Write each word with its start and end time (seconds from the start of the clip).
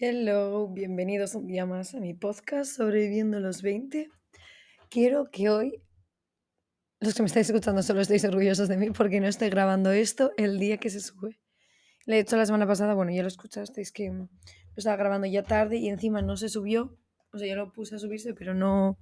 Hello, 0.00 0.66
bienvenidos 0.66 1.36
un 1.36 1.46
día 1.46 1.66
más 1.66 1.94
a 1.94 2.00
mi 2.00 2.14
podcast 2.14 2.76
Sobreviviendo 2.76 3.38
los 3.38 3.62
20. 3.62 4.10
Quiero 4.90 5.30
que 5.30 5.48
hoy, 5.50 5.82
los 6.98 7.14
que 7.14 7.22
me 7.22 7.26
estáis 7.26 7.48
escuchando 7.48 7.80
solo 7.80 8.00
estéis 8.00 8.24
orgullosos 8.24 8.66
de 8.66 8.76
mí 8.76 8.90
porque 8.90 9.20
no 9.20 9.28
estoy 9.28 9.50
grabando 9.50 9.92
esto 9.92 10.32
el 10.36 10.58
día 10.58 10.78
que 10.78 10.90
se 10.90 10.98
sube. 10.98 11.38
Le 12.06 12.16
he 12.16 12.18
hecho 12.18 12.36
la 12.36 12.44
semana 12.44 12.66
pasada, 12.66 12.94
bueno, 12.94 13.12
ya 13.12 13.22
lo 13.22 13.28
escuchasteis 13.28 13.92
que 13.92 14.10
lo 14.10 14.28
estaba 14.76 14.96
grabando 14.96 15.28
ya 15.28 15.44
tarde 15.44 15.76
y 15.76 15.88
encima 15.88 16.22
no 16.22 16.36
se 16.36 16.48
subió. 16.48 16.98
O 17.32 17.38
sea, 17.38 17.46
ya 17.46 17.54
lo 17.54 17.72
puse 17.72 17.94
a 17.94 17.98
subirse, 18.00 18.34
pero 18.34 18.52
no. 18.52 18.98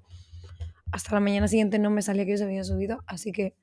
Hasta 0.91 1.15
la 1.15 1.21
mañana 1.21 1.49
siguiente 1.49 1.79
no 1.79 1.89
me 1.89 2.03
salía 2.03 2.27
que 2.27 2.37
se 2.37 2.45
había 2.45 2.65
subido, 2.65 3.03
así 3.07 3.33
que. 3.33 3.55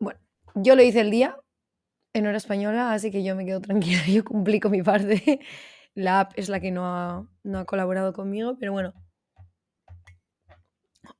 Bueno, 0.00 0.18
yo 0.56 0.74
lo 0.74 0.82
hice 0.82 1.02
el 1.02 1.12
día 1.12 1.36
en 2.12 2.26
hora 2.26 2.36
española, 2.36 2.92
así 2.92 3.10
que 3.10 3.22
yo 3.22 3.36
me 3.36 3.44
quedo 3.44 3.60
tranquila, 3.60 4.00
yo 4.08 4.24
cumplí 4.24 4.60
con 4.60 4.72
mi 4.72 4.82
parte. 4.82 5.40
La 5.94 6.20
app 6.20 6.32
es 6.36 6.48
la 6.48 6.60
que 6.60 6.70
no 6.70 6.86
ha, 6.86 7.28
no 7.42 7.58
ha 7.58 7.64
colaborado 7.64 8.12
conmigo, 8.12 8.56
pero 8.58 8.72
bueno. 8.72 8.94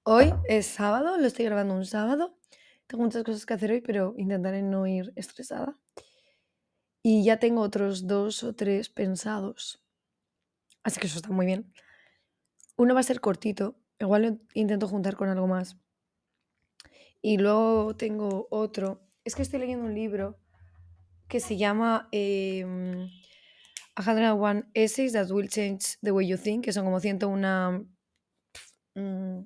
Hoy 0.05 0.33
es 0.49 0.67
sábado, 0.67 1.19
lo 1.19 1.27
estoy 1.27 1.45
grabando 1.47 1.75
un 1.75 1.85
sábado. 1.85 2.39
Tengo 2.87 3.05
muchas 3.05 3.25
cosas 3.25 3.45
que 3.45 3.55
hacer 3.55 3.71
hoy, 3.71 3.81
pero 3.81 4.15
intentaré 4.17 4.63
no 4.63 4.87
ir 4.87 5.13
estresada. 5.17 5.77
Y 7.03 7.25
ya 7.25 7.39
tengo 7.39 7.61
otros 7.63 8.07
dos 8.07 8.43
o 8.43 8.55
tres 8.55 8.89
pensados. 8.89 9.83
Así 10.83 11.01
que 11.01 11.07
eso 11.07 11.19
está 11.19 11.31
muy 11.31 11.47
bien. 11.47 11.73
Uno 12.77 12.95
va 12.95 13.01
a 13.01 13.03
ser 13.03 13.21
cortito. 13.21 13.77
Igual 13.99 14.23
lo 14.23 14.39
intento 14.55 14.89
juntar 14.89 15.17
con 15.17 15.29
algo 15.29 15.47
más. 15.47 15.77
Y 17.21 17.37
luego 17.37 17.97
tengo 17.97 18.47
otro. 18.51 19.03
Es 19.25 19.35
que 19.35 19.43
estoy 19.43 19.59
leyendo 19.59 19.85
un 19.85 19.95
libro 19.95 20.39
que 21.29 21.41
se 21.41 21.57
llama 21.57 22.09
eh, 22.13 22.65
101 24.03 24.65
Essays 24.75 25.13
That 25.13 25.31
Will 25.31 25.49
Change 25.49 25.99
the 26.03 26.13
Way 26.13 26.29
You 26.29 26.39
Think, 26.39 26.65
que 26.65 26.73
son 26.73 26.85
como 26.85 27.01
101, 27.01 27.87
mm, 28.95 29.41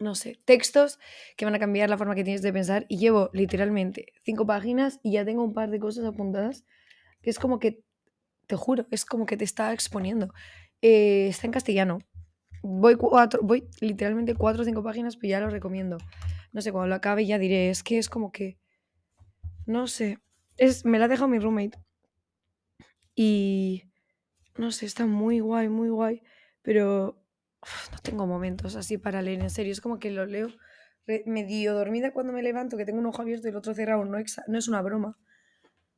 no 0.00 0.14
sé, 0.14 0.38
textos 0.44 0.98
que 1.36 1.44
van 1.44 1.54
a 1.54 1.58
cambiar 1.58 1.90
la 1.90 1.98
forma 1.98 2.14
que 2.14 2.24
tienes 2.24 2.42
de 2.42 2.52
pensar. 2.52 2.86
Y 2.88 2.98
llevo 2.98 3.30
literalmente 3.32 4.12
cinco 4.24 4.46
páginas 4.46 5.00
y 5.02 5.12
ya 5.12 5.24
tengo 5.24 5.42
un 5.42 5.52
par 5.52 5.70
de 5.70 5.80
cosas 5.80 6.04
apuntadas 6.04 6.64
que 7.22 7.30
es 7.30 7.38
como 7.38 7.58
que, 7.58 7.82
te 8.46 8.56
juro, 8.56 8.86
es 8.90 9.04
como 9.04 9.26
que 9.26 9.36
te 9.36 9.44
está 9.44 9.72
exponiendo. 9.72 10.32
Eh, 10.80 11.28
está 11.28 11.46
en 11.46 11.52
castellano. 11.52 11.98
Voy, 12.62 12.96
cuatro, 12.96 13.40
voy 13.42 13.68
literalmente 13.80 14.34
cuatro 14.34 14.62
o 14.62 14.64
cinco 14.64 14.82
páginas, 14.82 15.16
pero 15.16 15.30
ya 15.30 15.40
lo 15.40 15.50
recomiendo. 15.50 15.98
No 16.52 16.62
sé, 16.62 16.72
cuando 16.72 16.88
lo 16.88 16.94
acabe 16.94 17.26
ya 17.26 17.38
diré, 17.38 17.70
es 17.70 17.82
que 17.82 17.98
es 17.98 18.08
como 18.08 18.32
que, 18.32 18.58
no 19.66 19.86
sé, 19.86 20.18
es, 20.58 20.84
me 20.84 20.98
la 20.98 21.06
ha 21.06 21.08
dejado 21.08 21.28
mi 21.28 21.38
roommate. 21.38 21.78
Y, 23.14 23.84
no 24.58 24.72
sé, 24.72 24.86
está 24.86 25.06
muy 25.06 25.40
guay, 25.40 25.68
muy 25.68 25.88
guay, 25.90 26.22
pero 26.62 27.22
no 27.92 27.98
tengo 28.02 28.26
momentos 28.26 28.76
así 28.76 28.98
para 28.98 29.22
leer, 29.22 29.40
en 29.42 29.50
serio. 29.50 29.72
Es 29.72 29.80
como 29.80 29.98
que 29.98 30.10
lo 30.10 30.26
leo 30.26 30.48
medio 31.26 31.74
dormida 31.74 32.12
cuando 32.12 32.32
me 32.32 32.42
levanto, 32.42 32.76
que 32.76 32.84
tengo 32.84 33.00
un 33.00 33.06
ojo 33.06 33.22
abierto 33.22 33.48
y 33.48 33.50
el 33.50 33.56
otro 33.56 33.74
cerrado, 33.74 34.04
no, 34.04 34.18
no 34.48 34.58
es 34.58 34.68
una 34.68 34.82
broma. 34.82 35.18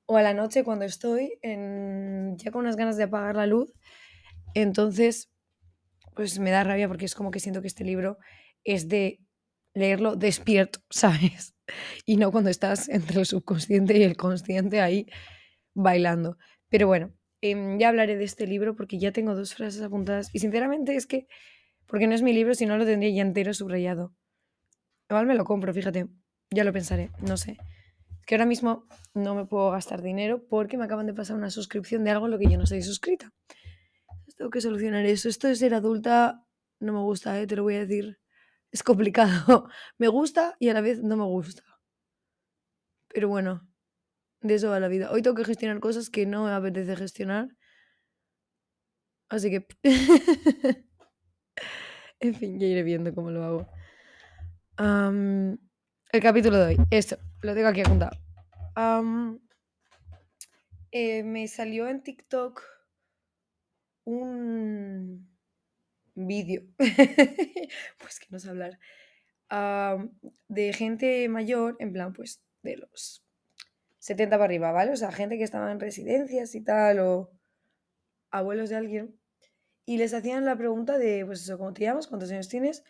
O 0.06 0.16
a 0.18 0.22
la 0.22 0.34
noche 0.34 0.64
cuando 0.64 0.84
estoy 0.86 1.38
en- 1.42 2.36
ya 2.38 2.50
con 2.52 2.62
unas 2.62 2.76
ganas 2.76 2.96
de 2.96 3.04
apagar 3.04 3.36
la 3.36 3.46
luz. 3.46 3.72
Entonces, 4.54 5.30
pues 6.16 6.38
me 6.38 6.50
da 6.50 6.64
rabia 6.64 6.88
porque 6.88 7.06
es 7.06 7.14
como 7.14 7.30
que 7.30 7.40
siento 7.40 7.62
que 7.62 7.68
este 7.68 7.84
libro 7.84 8.18
es 8.64 8.88
de 8.88 9.20
leerlo 9.74 10.16
despierto, 10.16 10.80
¿sabes? 10.90 11.54
Y 12.04 12.16
no 12.16 12.30
cuando 12.32 12.50
estás 12.50 12.88
entre 12.88 13.20
el 13.20 13.26
subconsciente 13.26 13.98
y 13.98 14.02
el 14.02 14.16
consciente 14.16 14.80
ahí 14.80 15.06
bailando. 15.74 16.36
Pero 16.68 16.86
bueno, 16.86 17.12
em, 17.40 17.78
ya 17.78 17.88
hablaré 17.88 18.16
de 18.16 18.24
este 18.24 18.46
libro 18.46 18.76
porque 18.76 18.98
ya 18.98 19.12
tengo 19.12 19.34
dos 19.34 19.54
frases 19.54 19.82
apuntadas. 19.82 20.30
Y 20.32 20.38
sinceramente 20.38 20.96
es 20.96 21.06
que, 21.06 21.26
porque 21.86 22.06
no 22.06 22.14
es 22.14 22.22
mi 22.22 22.32
libro, 22.32 22.54
si 22.54 22.66
no 22.66 22.76
lo 22.76 22.84
tendría 22.84 23.10
ya 23.10 23.22
entero 23.22 23.54
subrayado. 23.54 24.14
Igual 25.08 25.26
me 25.26 25.34
lo 25.34 25.44
compro, 25.44 25.74
fíjate. 25.74 26.06
Ya 26.50 26.64
lo 26.64 26.72
pensaré, 26.72 27.10
no 27.20 27.36
sé. 27.36 27.58
Es 28.20 28.26
que 28.26 28.34
ahora 28.34 28.46
mismo 28.46 28.86
no 29.14 29.34
me 29.34 29.44
puedo 29.46 29.70
gastar 29.70 30.02
dinero 30.02 30.46
porque 30.48 30.76
me 30.76 30.84
acaban 30.84 31.06
de 31.06 31.14
pasar 31.14 31.36
una 31.36 31.50
suscripción 31.50 32.04
de 32.04 32.10
algo 32.10 32.26
en 32.26 32.32
lo 32.32 32.38
que 32.38 32.48
yo 32.48 32.56
no 32.56 32.64
estoy 32.64 32.82
suscrita. 32.82 33.32
Tengo 34.36 34.50
que 34.50 34.60
solucionar 34.60 35.04
eso. 35.04 35.28
Esto 35.28 35.48
de 35.48 35.56
ser 35.56 35.74
adulta 35.74 36.46
no 36.78 36.92
me 36.92 37.00
gusta, 37.00 37.38
¿eh? 37.40 37.46
te 37.46 37.56
lo 37.56 37.62
voy 37.62 37.74
a 37.74 37.80
decir. 37.80 38.19
Es 38.72 38.82
complicado. 38.82 39.68
me 39.98 40.08
gusta 40.08 40.56
y 40.58 40.68
a 40.68 40.74
la 40.74 40.80
vez 40.80 41.02
no 41.02 41.16
me 41.16 41.24
gusta. 41.24 41.62
Pero 43.08 43.28
bueno, 43.28 43.68
de 44.40 44.54
eso 44.54 44.70
va 44.70 44.80
la 44.80 44.88
vida. 44.88 45.10
Hoy 45.10 45.22
tengo 45.22 45.36
que 45.36 45.44
gestionar 45.44 45.80
cosas 45.80 46.10
que 46.10 46.26
no 46.26 46.44
me 46.44 46.52
apetece 46.52 46.96
gestionar. 46.96 47.48
Así 49.28 49.50
que... 49.50 49.66
en 52.20 52.34
fin, 52.34 52.58
ya 52.58 52.66
iré 52.66 52.82
viendo 52.82 53.14
cómo 53.14 53.30
lo 53.30 53.44
hago. 53.44 53.68
El 56.12 56.22
capítulo 56.22 56.56
de 56.58 56.66
hoy. 56.66 56.76
Esto, 56.90 57.18
lo 57.42 57.54
tengo 57.54 57.68
aquí 57.68 57.80
apuntado. 57.80 58.16
Eh, 60.92 61.22
me 61.22 61.46
salió 61.46 61.86
en 61.86 62.02
TikTok 62.02 62.62
un 64.04 65.29
vídeo, 66.26 66.62
pues 67.98 68.20
que 68.20 68.26
no 68.30 68.38
sé 68.38 68.50
hablar, 68.50 68.78
de 70.48 70.72
gente 70.72 71.28
mayor, 71.28 71.76
en 71.78 71.92
plan, 71.92 72.12
pues 72.12 72.42
de 72.62 72.76
los 72.76 73.24
70 73.98 74.36
para 74.36 74.44
arriba, 74.44 74.72
¿vale? 74.72 74.92
O 74.92 74.96
sea, 74.96 75.12
gente 75.12 75.38
que 75.38 75.44
estaba 75.44 75.70
en 75.72 75.80
residencias 75.80 76.54
y 76.54 76.62
tal, 76.62 76.98
o 77.00 77.30
abuelos 78.30 78.70
de 78.70 78.76
alguien, 78.76 79.18
y 79.86 79.98
les 79.98 80.14
hacían 80.14 80.44
la 80.44 80.56
pregunta 80.56 80.98
de, 80.98 81.24
pues 81.26 81.42
eso, 81.42 81.58
¿cómo 81.58 81.72
te 81.72 81.82
llamas? 81.82 82.06
¿Cuántos 82.08 82.30
años 82.30 82.48
tienes? 82.48 82.84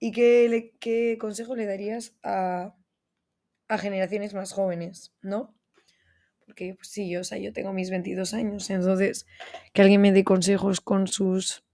¿Y 0.00 0.12
qué, 0.12 0.48
le- 0.48 0.72
qué 0.80 1.18
consejo 1.20 1.56
le 1.56 1.66
darías 1.66 2.16
a, 2.22 2.76
a 3.68 3.78
generaciones 3.78 4.34
más 4.34 4.52
jóvenes, 4.52 5.14
¿no? 5.22 5.54
Porque 6.46 6.74
pues, 6.74 6.88
sí, 6.88 7.10
yo, 7.10 7.20
o 7.20 7.24
sea, 7.24 7.38
yo 7.38 7.52
tengo 7.52 7.72
mis 7.72 7.90
22 7.90 8.34
años, 8.34 8.70
entonces 8.70 9.26
que 9.72 9.82
alguien 9.82 10.00
me 10.02 10.12
dé 10.12 10.24
consejos 10.24 10.80
con 10.80 11.06
sus, 11.08 11.64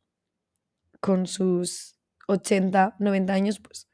con 1.00 1.26
sus 1.26 1.96
80, 2.28 2.96
90 2.98 3.32
años, 3.34 3.60
pues 3.60 3.88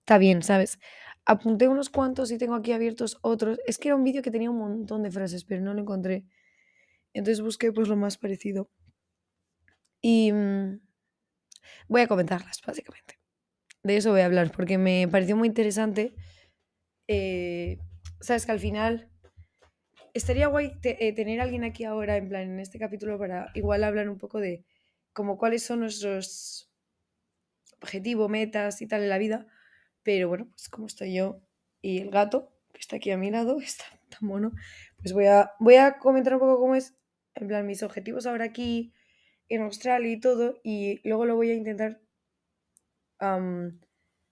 está 0.00 0.18
bien, 0.18 0.42
¿sabes? 0.42 0.78
Apunté 1.26 1.68
unos 1.68 1.90
cuantos 1.90 2.30
y 2.32 2.38
tengo 2.38 2.54
aquí 2.54 2.72
abiertos 2.72 3.18
otros. 3.22 3.58
Es 3.66 3.78
que 3.78 3.88
era 3.88 3.96
un 3.96 4.04
vídeo 4.04 4.22
que 4.22 4.30
tenía 4.30 4.50
un 4.50 4.58
montón 4.58 5.02
de 5.02 5.10
frases, 5.10 5.44
pero 5.44 5.60
no 5.62 5.74
lo 5.74 5.82
encontré. 5.82 6.24
Entonces 7.14 7.42
busqué 7.42 7.72
pues 7.72 7.88
lo 7.88 7.96
más 7.96 8.18
parecido. 8.18 8.70
Y 10.00 10.32
mm, 10.32 10.80
voy 11.88 12.02
a 12.02 12.06
comentarlas, 12.08 12.60
básicamente. 12.66 13.18
De 13.82 13.96
eso 13.96 14.10
voy 14.12 14.22
a 14.22 14.26
hablar, 14.26 14.52
porque 14.52 14.78
me 14.78 15.08
pareció 15.08 15.36
muy 15.36 15.48
interesante. 15.48 16.14
eh, 17.08 17.78
Sabes 18.20 18.46
que 18.46 18.52
al 18.52 18.60
final 18.60 19.10
estaría 20.14 20.48
guay 20.48 20.72
eh, 20.82 21.14
tener 21.14 21.40
a 21.40 21.44
alguien 21.44 21.64
aquí 21.64 21.84
ahora, 21.84 22.16
en 22.16 22.28
plan, 22.28 22.42
en 22.42 22.60
este 22.60 22.78
capítulo, 22.78 23.18
para 23.18 23.50
igual 23.54 23.84
hablar 23.84 24.08
un 24.08 24.18
poco 24.18 24.38
de 24.40 24.64
como 25.18 25.36
cuáles 25.36 25.64
son 25.64 25.80
nuestros 25.80 26.70
objetivos, 27.82 28.30
metas 28.30 28.80
y 28.82 28.86
tal 28.86 29.02
en 29.02 29.08
la 29.08 29.18
vida. 29.18 29.48
Pero 30.04 30.28
bueno, 30.28 30.46
pues 30.50 30.68
como 30.68 30.86
estoy 30.86 31.12
yo 31.12 31.42
y 31.82 31.98
el 31.98 32.10
gato, 32.10 32.52
que 32.72 32.78
está 32.78 32.96
aquí 32.96 33.10
a 33.10 33.16
mi 33.16 33.32
lado, 33.32 33.58
está 33.60 33.84
tan 34.08 34.28
mono, 34.28 34.52
pues 35.02 35.12
voy 35.12 35.26
a, 35.26 35.54
voy 35.58 35.74
a 35.74 35.98
comentar 35.98 36.34
un 36.34 36.38
poco 36.38 36.60
cómo 36.60 36.76
es, 36.76 36.96
en 37.34 37.48
plan, 37.48 37.66
mis 37.66 37.82
objetivos 37.82 38.26
ahora 38.26 38.44
aquí 38.44 38.92
en 39.48 39.62
Australia 39.62 40.12
y 40.12 40.20
todo, 40.20 40.60
y 40.62 41.00
luego 41.02 41.24
lo 41.24 41.34
voy 41.34 41.50
a 41.50 41.54
intentar 41.54 42.00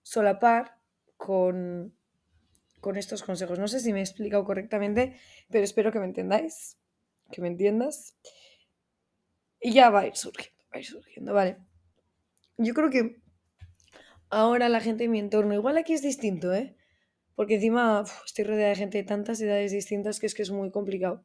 solapar 0.05 0.79
con, 1.17 1.97
con 2.81 2.97
estos 2.97 3.25
consejos. 3.25 3.59
No 3.59 3.67
sé 3.67 3.81
si 3.81 3.93
me 3.93 3.99
he 3.99 4.03
explicado 4.03 4.45
correctamente, 4.45 5.19
pero 5.51 5.65
espero 5.65 5.91
que 5.91 5.99
me 5.99 6.07
entendáis, 6.07 6.79
que 7.33 7.41
me 7.41 7.49
entiendas. 7.49 8.17
Y 9.61 9.73
ya 9.73 9.91
va 9.91 10.03
a 10.03 10.07
ir 10.07 10.15
surgiendo, 10.15 10.56
va 10.73 10.77
a 10.77 10.79
ir 10.79 10.87
surgiendo, 10.87 11.33
vale. 11.35 11.59
Yo 12.59 12.75
creo 12.75 12.91
que 12.91 13.21
ahora 14.31 14.69
la 14.69 14.81
gente 14.81 15.05
en 15.05 15.11
mi 15.11 15.19
entorno, 15.19 15.55
igual 15.55 15.77
aquí 15.77 15.93
es 15.93 16.03
distinto, 16.03 16.53
¿eh? 16.55 16.77
Porque 17.35 17.57
encima 17.57 18.05
estoy 18.25 18.45
rodeada 18.45 18.71
de 18.71 18.77
gente 18.77 18.99
de 18.99 19.05
tantas 19.05 19.41
edades 19.41 19.73
distintas 19.73 20.21
que 20.21 20.27
es 20.27 20.35
que 20.35 20.43
es 20.43 20.51
muy 20.51 20.71
complicado. 20.71 21.25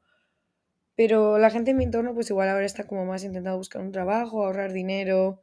Pero 0.95 1.37
la 1.37 1.49
gente 1.49 1.71
en 1.71 1.77
mi 1.77 1.85
entorno, 1.85 2.13
pues 2.13 2.29
igual 2.29 2.49
ahora 2.49 2.65
está 2.65 2.85
como 2.85 3.05
más 3.05 3.23
intentando 3.23 3.57
buscar 3.57 3.81
un 3.81 3.91
trabajo, 3.91 4.43
ahorrar 4.43 4.73
dinero, 4.73 5.41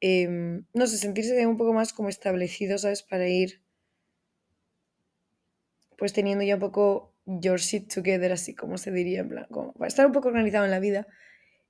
em, 0.00 0.66
no 0.74 0.86
sé, 0.86 0.98
sentirse 0.98 1.46
un 1.46 1.56
poco 1.56 1.72
más 1.72 1.92
como 1.92 2.08
establecido, 2.08 2.78
¿sabes? 2.78 3.02
Para 3.02 3.28
ir 3.28 3.62
pues 5.96 6.12
teniendo 6.12 6.44
ya 6.44 6.54
un 6.54 6.60
poco 6.60 7.14
your 7.26 7.60
shit 7.60 7.92
together, 7.92 8.32
así 8.32 8.54
como 8.56 8.76
se 8.76 8.90
diría, 8.90 9.20
en 9.20 9.28
plan, 9.28 9.46
como 9.50 9.72
para 9.74 9.86
estar 9.86 10.04
un 10.04 10.12
poco 10.12 10.28
organizado 10.28 10.64
en 10.64 10.72
la 10.72 10.80
vida. 10.80 11.06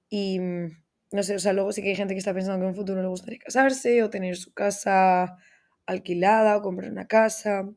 Y 0.09 0.41
no 1.13 1.23
sé, 1.23 1.37
o 1.37 1.39
sea, 1.39 1.53
luego 1.53 1.73
sí 1.73 1.83
que 1.83 1.91
hay 1.91 1.97
gente 1.97 2.15
que 2.15 2.19
está 2.19 2.35
pensando 2.35 2.59
que 2.59 2.65
en 2.65 2.71
un 2.71 2.75
futuro 2.77 3.03
le 3.03 3.09
gustaría 3.09 3.39
casarse 3.39 4.03
o 4.03 4.11
tener 4.11 4.37
su 4.37 4.53
casa 4.53 5.37
alquilada 5.87 6.57
o 6.57 6.63
comprar 6.63 6.91
una 6.91 7.07
casa. 7.07 7.69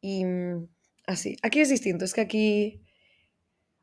Y 0.00 0.24
mm, 0.24 0.68
así, 1.06 1.36
aquí 1.42 1.60
es 1.60 1.68
distinto, 1.68 2.04
es 2.04 2.14
que 2.14 2.20
aquí 2.20 2.82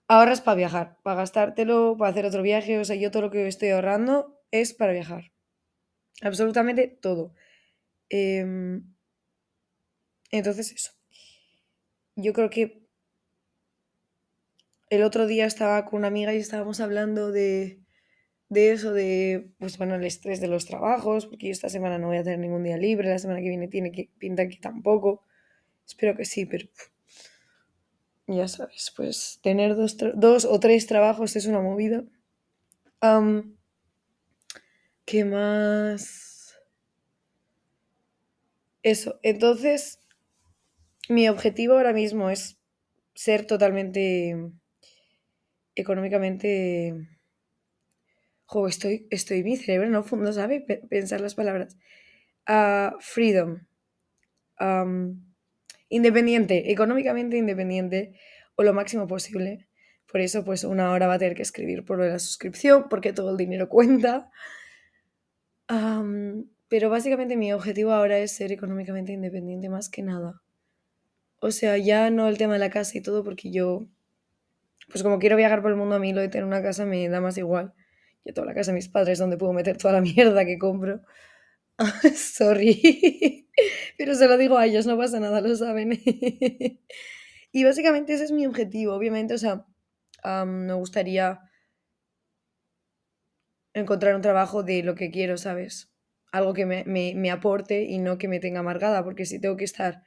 ahorras 0.08 0.42
para 0.42 0.56
viajar, 0.56 0.98
para 1.04 1.18
gastártelo, 1.18 1.98
para 1.98 2.12
hacer 2.12 2.26
otro 2.26 2.42
viaje. 2.42 2.80
O 2.80 2.86
sea, 2.86 2.96
yo 2.96 3.12
todo 3.12 3.24
lo 3.24 3.32
que 3.32 3.48
estoy 3.48 3.70
ahorrando 3.70 4.42
es 4.52 4.74
para 4.74 4.94
viajar. 4.94 5.32
Absolutamente 6.22 6.88
todo. 6.88 7.34
Em, 8.10 8.94
entonces 10.32 10.72
eso. 10.72 10.92
Yo 12.16 12.34
creo 12.34 12.50
que 12.50 12.84
el 14.90 15.04
otro 15.04 15.26
día 15.28 15.46
estaba 15.46 15.86
con 15.86 16.00
una 16.00 16.08
amiga 16.08 16.34
y 16.34 16.38
estábamos 16.38 16.80
hablando 16.80 17.32
de, 17.32 17.83
de 18.54 18.72
eso, 18.72 18.94
de, 18.94 19.52
pues 19.60 19.78
bueno, 19.78 19.96
el 19.96 20.04
estrés 20.06 20.40
de 20.40 20.48
los 20.48 20.66
trabajos, 20.66 21.26
porque 21.26 21.48
yo 21.48 21.52
esta 21.52 21.70
semana 21.70 21.98
no 21.98 22.08
voy 22.08 22.18
a 22.18 22.24
tener 22.24 22.40
ningún 22.40 22.64
día 22.64 22.78
libre, 22.78 23.10
la 23.10 23.20
semana 23.20 23.42
que 23.42 23.50
viene 23.50 23.68
tiene 23.68 23.92
que 23.92 24.10
pinta 24.18 24.48
que 24.48 24.58
tampoco. 24.58 25.24
Espero 25.86 26.16
que 26.16 26.26
sí, 26.26 26.46
pero 26.46 26.68
ya 28.28 28.48
sabes, 28.48 28.94
pues 28.96 29.40
tener 29.44 29.76
dos, 29.76 29.98
dos 30.16 30.46
o 30.46 30.60
tres 30.60 30.88
trabajos 30.88 31.36
es 31.36 31.46
una 31.46 31.60
movida. 31.60 32.04
¿Qué 35.06 35.26
más? 35.26 36.58
Eso, 38.82 39.20
entonces 39.24 40.00
mi 41.10 41.28
objetivo 41.28 41.74
ahora 41.74 41.92
mismo 41.94 42.30
es 42.30 42.58
ser 43.14 43.46
totalmente 43.46 44.36
económicamente... 45.76 47.13
Jo, 48.46 48.68
estoy, 48.68 49.08
estoy, 49.10 49.44
mi 49.44 49.58
cerebro 49.58 49.90
no, 49.90 50.06
no 50.18 50.34
sabe 50.34 50.62
pensar 50.90 51.22
las 51.22 51.36
palabras. 51.36 51.78
Uh, 52.48 53.00
freedom. 53.00 53.66
Independiente, 55.90 56.72
económicamente 56.72 57.38
independiente 57.38 58.14
o 58.56 58.64
lo 58.64 58.74
máximo 58.74 59.08
posible. 59.08 59.68
Por 60.12 60.22
eso, 60.22 60.44
pues 60.44 60.64
una 60.64 60.92
hora 60.92 61.08
va 61.08 61.16
a 61.16 61.20
tener 61.20 61.36
que 61.36 61.42
escribir 61.42 61.86
por 61.86 62.00
la 62.00 62.20
suscripción, 62.20 62.88
porque 62.90 63.14
todo 63.14 63.32
el 63.32 63.38
dinero 63.38 63.70
cuenta. 63.70 64.30
pero 66.68 66.90
básicamente 66.90 67.36
mi 67.36 67.54
objetivo 67.54 67.92
ahora 67.92 68.18
es 68.20 68.32
ser 68.36 68.52
económicamente 68.52 69.12
independiente 69.14 69.70
más 69.70 69.90
que 69.90 70.04
nada. 70.04 70.42
O 71.40 71.52
sea, 71.52 71.78
ya 71.78 72.10
no 72.10 72.28
el 72.28 72.38
tema 72.38 72.54
de 72.54 72.60
la 72.60 72.70
casa 72.70 72.98
y 72.98 73.02
todo, 73.02 73.24
porque 73.24 73.52
yo, 73.52 73.88
pues 74.90 75.04
como 75.04 75.20
quiero 75.20 75.36
viajar 75.36 75.62
por 75.62 75.72
el 75.72 75.78
mundo, 75.78 75.96
a 75.96 76.00
mí 76.00 76.14
lo 76.14 76.22
de 76.22 76.30
tener 76.30 76.46
una 76.46 76.62
casa 76.64 76.86
me 76.86 77.08
da 77.10 77.22
más 77.22 77.38
igual. 77.38 77.74
Yo 78.26 78.34
tengo 78.34 78.46
la 78.46 78.54
casa 78.54 78.72
de 78.72 78.76
mis 78.76 78.90
padres 78.90 79.20
donde 79.20 79.38
puedo 79.38 79.54
meter 79.54 79.78
toda 79.78 79.94
la 79.94 80.02
mierda 80.02 80.46
que 80.46 80.58
compro. 80.58 81.02
Sorry. 82.16 83.50
Pero 83.98 84.16
se 84.16 84.28
lo 84.28 84.38
digo 84.38 84.58
a 84.58 84.66
ellos, 84.66 84.86
no 84.86 84.98
pasa 84.98 85.20
nada, 85.20 85.42
lo 85.42 85.56
saben. 85.56 85.92
y 87.52 87.64
básicamente 87.64 88.14
ese 88.14 88.26
es 88.26 88.32
mi 88.32 88.46
objetivo, 88.46 88.94
obviamente, 88.94 89.34
o 89.34 89.38
sea, 89.38 89.66
me 90.46 90.74
gustaría 90.74 91.42
encontrar 93.74 94.16
un 94.16 94.22
trabajo 94.22 94.64
de 94.64 94.84
lo 94.84 94.96
que 94.96 95.12
quiero, 95.12 95.38
¿sabes? 95.38 95.92
Algo 96.32 96.54
que 96.54 96.66
me, 96.66 96.84
me, 96.86 97.32
aporte 97.32 97.84
y 97.84 98.00
no 98.00 98.18
que 98.18 98.28
me 98.28 98.40
tenga 98.40 98.62
amargada, 98.62 99.04
porque 99.04 99.26
si 99.26 99.40
tengo 99.40 99.58
que 99.58 99.66
estar 99.66 100.04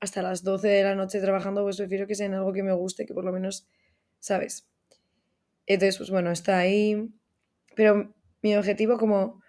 hasta 0.00 0.22
las 0.22 0.42
12 0.42 0.68
de 0.68 0.82
la 0.82 0.94
noche 0.94 1.20
trabajando, 1.20 1.62
pues 1.62 1.76
prefiero 1.76 2.06
que 2.06 2.14
sea 2.14 2.26
en 2.26 2.34
algo 2.34 2.52
que 2.52 2.62
me 2.62 2.72
guste, 2.72 3.06
que 3.06 3.14
por 3.14 3.24
lo 3.24 3.32
menos, 3.32 3.68
¿sabes? 4.18 4.68
Entonces, 5.66 5.98
pues 5.98 6.10
bueno, 6.10 6.30
está 6.30 6.58
ahí. 6.58 7.12
Pero 7.74 8.14
mi 8.42 8.56
objetivo 8.56 8.98
como 8.98 9.40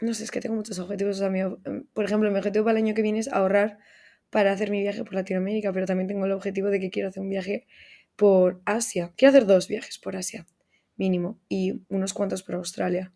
no 0.00 0.14
sé, 0.14 0.24
es 0.24 0.30
que 0.30 0.40
tengo 0.40 0.56
muchos 0.56 0.78
objetivos. 0.78 1.20
Em, 1.20 1.86
por 1.92 2.04
ejemplo, 2.04 2.30
mi 2.30 2.38
objetivo 2.38 2.64
para 2.64 2.78
el 2.78 2.84
año 2.84 2.94
que 2.94 3.02
viene 3.02 3.18
es 3.18 3.28
ahorrar 3.28 3.78
para 4.30 4.52
hacer 4.52 4.70
mi 4.70 4.80
viaje 4.80 5.04
por 5.04 5.14
Latinoamérica, 5.14 5.72
pero 5.72 5.86
también 5.86 6.08
tengo 6.08 6.24
el 6.24 6.32
objetivo 6.32 6.68
de 6.68 6.80
que 6.80 6.90
quiero 6.90 7.08
hacer 7.08 7.22
un 7.22 7.30
viaje 7.30 7.66
por 8.16 8.62
Asia. 8.64 9.12
Quiero 9.16 9.30
hacer 9.30 9.46
dos 9.46 9.68
viajes 9.68 9.98
por 9.98 10.16
Asia, 10.16 10.46
mínimo, 10.96 11.40
y 11.48 11.82
unos 11.88 12.12
cuantos 12.12 12.42
por 12.42 12.54
Australia. 12.54 13.12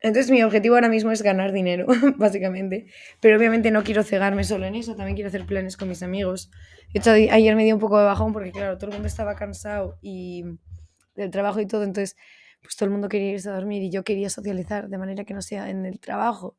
Entonces 0.00 0.30
mi 0.30 0.42
objetivo 0.42 0.74
ahora 0.74 0.90
mismo 0.90 1.12
es 1.12 1.22
ganar 1.22 1.52
dinero, 1.52 1.86
básicamente. 2.16 2.86
Pero 3.20 3.38
obviamente 3.38 3.70
no 3.70 3.84
quiero 3.84 4.02
cegarme 4.02 4.44
solo 4.44 4.66
en 4.66 4.74
eso, 4.74 4.96
también 4.96 5.14
quiero 5.14 5.28
hacer 5.28 5.46
planes 5.46 5.76
con 5.76 5.88
mis 5.88 6.02
amigos. 6.02 6.50
De 6.92 6.98
hecho, 6.98 7.10
ayer 7.12 7.56
me 7.56 7.64
dio 7.64 7.74
un 7.74 7.80
poco 7.80 7.98
de 7.98 8.04
bajón 8.04 8.32
porque, 8.32 8.52
claro, 8.52 8.76
todo 8.76 8.88
el 8.88 8.94
mundo 8.94 9.08
estaba 9.08 9.34
cansado 9.34 9.98
y 10.02 10.44
del 11.14 11.30
trabajo 11.30 11.60
y 11.60 11.66
todo, 11.66 11.84
entonces 11.84 12.16
pues 12.64 12.76
todo 12.76 12.86
el 12.86 12.92
mundo 12.92 13.10
quería 13.10 13.32
irse 13.32 13.50
a 13.50 13.52
dormir 13.52 13.82
y 13.82 13.90
yo 13.90 14.04
quería 14.04 14.30
socializar 14.30 14.88
de 14.88 14.96
manera 14.96 15.24
que 15.24 15.34
no 15.34 15.42
sea 15.42 15.68
en 15.68 15.84
el 15.84 16.00
trabajo. 16.00 16.56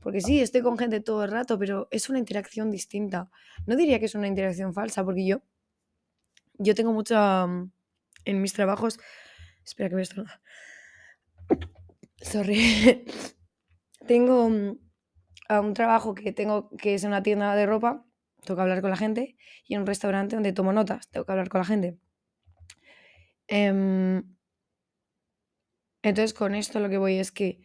Porque 0.00 0.20
sí, 0.20 0.40
estoy 0.40 0.60
con 0.60 0.76
gente 0.76 1.00
todo 1.00 1.22
el 1.24 1.30
rato, 1.30 1.56
pero 1.56 1.86
es 1.92 2.08
una 2.10 2.18
interacción 2.18 2.70
distinta. 2.72 3.30
No 3.64 3.76
diría 3.76 4.00
que 4.00 4.06
es 4.06 4.16
una 4.16 4.26
interacción 4.26 4.74
falsa, 4.74 5.04
porque 5.04 5.24
yo, 5.24 5.42
yo 6.58 6.74
tengo 6.74 6.92
mucha... 6.92 7.46
Mm, 7.46 7.70
en 8.24 8.42
mis 8.42 8.52
trabajos... 8.52 8.98
Espera 9.64 9.88
que 9.88 9.94
voy 9.94 10.00
a 10.00 10.02
estar... 10.02 10.24
Sorry. 12.20 13.04
tengo 14.08 14.48
mm, 14.48 14.78
un 15.60 15.74
trabajo 15.74 16.14
que 16.14 16.32
tengo 16.32 16.70
que 16.76 16.94
es 16.94 17.04
una 17.04 17.22
tienda 17.22 17.54
de 17.54 17.66
ropa, 17.66 18.04
tengo 18.44 18.56
que 18.56 18.62
hablar 18.62 18.80
con 18.80 18.90
la 18.90 18.96
gente, 18.96 19.36
y 19.64 19.74
en 19.74 19.82
un 19.82 19.86
restaurante 19.86 20.34
donde 20.34 20.52
tomo 20.52 20.72
notas, 20.72 21.08
tengo 21.08 21.24
que 21.24 21.32
hablar 21.32 21.48
con 21.48 21.60
la 21.60 21.66
gente. 21.66 21.98
Eh, 23.46 24.22
entonces, 26.08 26.34
con 26.34 26.54
esto 26.54 26.78
lo 26.78 26.88
que 26.88 26.98
voy 26.98 27.18
es 27.18 27.32
que 27.32 27.60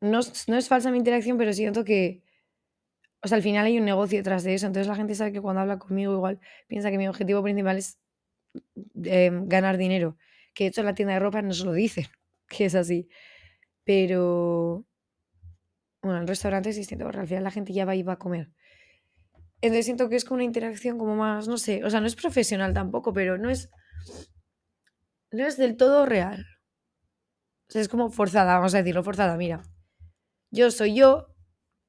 no, 0.00 0.18
es 0.18 0.68
falsa 0.68 0.90
mi 0.90 0.98
interacción, 0.98 1.38
pero 1.38 1.52
siento 1.52 1.84
que, 1.84 2.24
o 3.22 3.28
sea, 3.28 3.36
al 3.36 3.42
final 3.42 3.66
hay 3.66 3.78
un 3.78 3.84
negocio 3.84 4.18
detrás 4.18 4.42
de 4.42 4.54
eso. 4.54 4.66
Entonces 4.66 4.88
la 4.88 4.96
gente 4.96 5.14
sabe 5.14 5.32
que 5.32 5.40
cuando 5.40 5.60
habla 5.60 5.78
conmigo 5.78 6.12
igual 6.12 6.40
piensa 6.66 6.90
que 6.90 6.98
mi 6.98 7.06
objetivo 7.06 7.40
principal 7.40 7.78
es 7.78 8.00
em, 9.04 9.46
ganar 9.46 9.76
dinero. 9.76 10.16
Que 10.54 10.64
de 10.64 10.68
hecho 10.70 10.82
la 10.82 10.94
tienda 10.96 11.14
de 11.14 11.20
ropa 11.20 11.40
nos 11.40 11.64
lo 11.64 11.72
dicen, 11.72 12.06
que 12.48 12.64
es 12.64 12.74
así. 12.74 13.08
Pero, 13.84 14.84
bueno, 16.02 16.20
en 16.20 16.26
restaurantes 16.26 16.70
es 16.70 16.78
distinto, 16.78 17.04
porque 17.04 17.20
al 17.20 17.28
final 17.28 17.44
la 17.44 17.52
gente 17.52 17.72
ya 17.72 17.84
va 17.84 17.94
y 17.94 18.02
va 18.02 18.14
a 18.14 18.18
comer. 18.18 18.50
Entonces 19.60 19.84
siento 19.84 20.08
que 20.08 20.16
es 20.16 20.24
como 20.24 20.36
una 20.36 20.44
interacción 20.44 20.98
como 20.98 21.14
más, 21.14 21.46
no 21.46 21.58
sé, 21.58 21.84
o 21.84 21.90
sea, 21.90 22.00
no 22.00 22.08
es 22.08 22.16
profesional 22.16 22.74
tampoco, 22.74 23.12
pero 23.12 23.38
no 23.38 23.50
es, 23.50 23.70
no 25.30 25.46
es 25.46 25.56
del 25.56 25.76
todo 25.76 26.06
real. 26.06 26.44
O 27.68 27.72
sea, 27.72 27.82
es 27.82 27.88
como 27.88 28.10
forzada, 28.10 28.54
vamos 28.54 28.74
a 28.74 28.78
decirlo, 28.78 29.02
forzada. 29.02 29.36
Mira, 29.36 29.62
yo 30.50 30.70
soy 30.70 30.94
yo 30.94 31.28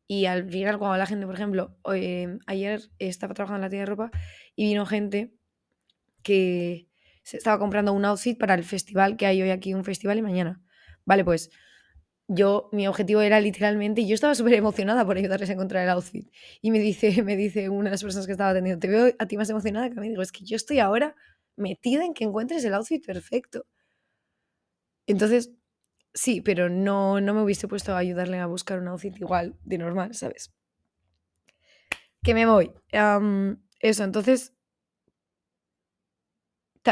y 0.08 0.26
al 0.26 0.50
final 0.50 0.80
cuando 0.80 0.98
la 0.98 1.06
gente, 1.06 1.26
por 1.26 1.36
ejemplo, 1.36 1.78
em, 1.94 2.40
ayer 2.48 2.82
estaba 3.00 3.34
trabajando 3.34 3.58
en 3.58 3.62
la 3.64 3.70
tienda 3.70 3.84
de 3.84 3.86
ropa 3.86 4.12
y 4.56 4.66
vino 4.66 4.86
gente 4.86 5.34
que 6.24 6.90
se 7.24 7.38
estaba 7.38 7.60
comprando 7.60 7.94
un 7.94 8.06
outfit 8.06 8.38
para 8.40 8.56
el 8.56 8.64
festival 8.64 9.18
que 9.18 9.26
hay 9.28 9.42
hoy 9.42 9.52
aquí, 9.52 9.74
un 9.74 9.86
festival 9.86 10.18
y 10.18 10.22
mañana. 10.22 10.62
Vale, 11.06 11.24
pues 11.26 11.52
yo, 12.28 12.70
mi 12.72 12.88
objetivo 12.88 13.22
era 13.22 13.40
literalmente, 13.42 14.06
yo 14.06 14.16
estaba 14.16 14.36
súper 14.36 14.54
emocionada 14.56 15.06
por 15.06 15.18
ayudarles 15.18 15.50
a 15.50 15.54
encontrar 15.54 15.84
el 15.84 15.90
outfit. 15.90 16.30
Y 16.62 16.72
me 16.72 16.80
dice, 16.80 17.24
me 17.24 17.36
dice 17.38 17.70
una 17.70 17.86
de 17.86 17.92
las 17.92 18.04
personas 18.04 18.26
que 18.28 18.34
estaba 18.34 18.52
atendiendo, 18.52 18.80
te 18.80 18.88
veo 18.88 19.14
a 19.20 19.26
ti 19.28 19.38
más 19.38 19.50
emocionada 19.50 19.90
que 19.90 19.98
a 20.00 20.02
mí. 20.02 20.10
Digo, 20.10 20.22
es 20.22 20.32
que 20.32 20.46
yo 20.46 20.56
estoy 20.56 20.80
ahora 20.80 21.16
metida 21.56 22.06
en 22.06 22.14
que 22.14 22.26
encuentres 22.26 22.64
el 22.66 22.74
outfit 22.74 23.06
perfecto. 23.06 23.66
Entonces, 25.08 25.52
Sí, 26.14 26.42
pero 26.42 26.70
no, 26.70 27.22
no 27.22 27.34
me 27.34 27.42
hubiese 27.44 27.68
puesto 27.68 27.94
a 27.94 28.00
ayudarle 28.00 28.40
a 28.40 28.48
buscar 28.48 28.80
un 28.80 28.88
outfit 28.88 29.16
igual 29.18 29.56
de 29.64 29.78
normal, 29.78 30.16
¿sabes? 30.16 30.52
Que 32.24 32.34
me 32.34 32.46
voy. 32.46 32.72
eso, 33.80 34.04
entonces. 34.04 34.54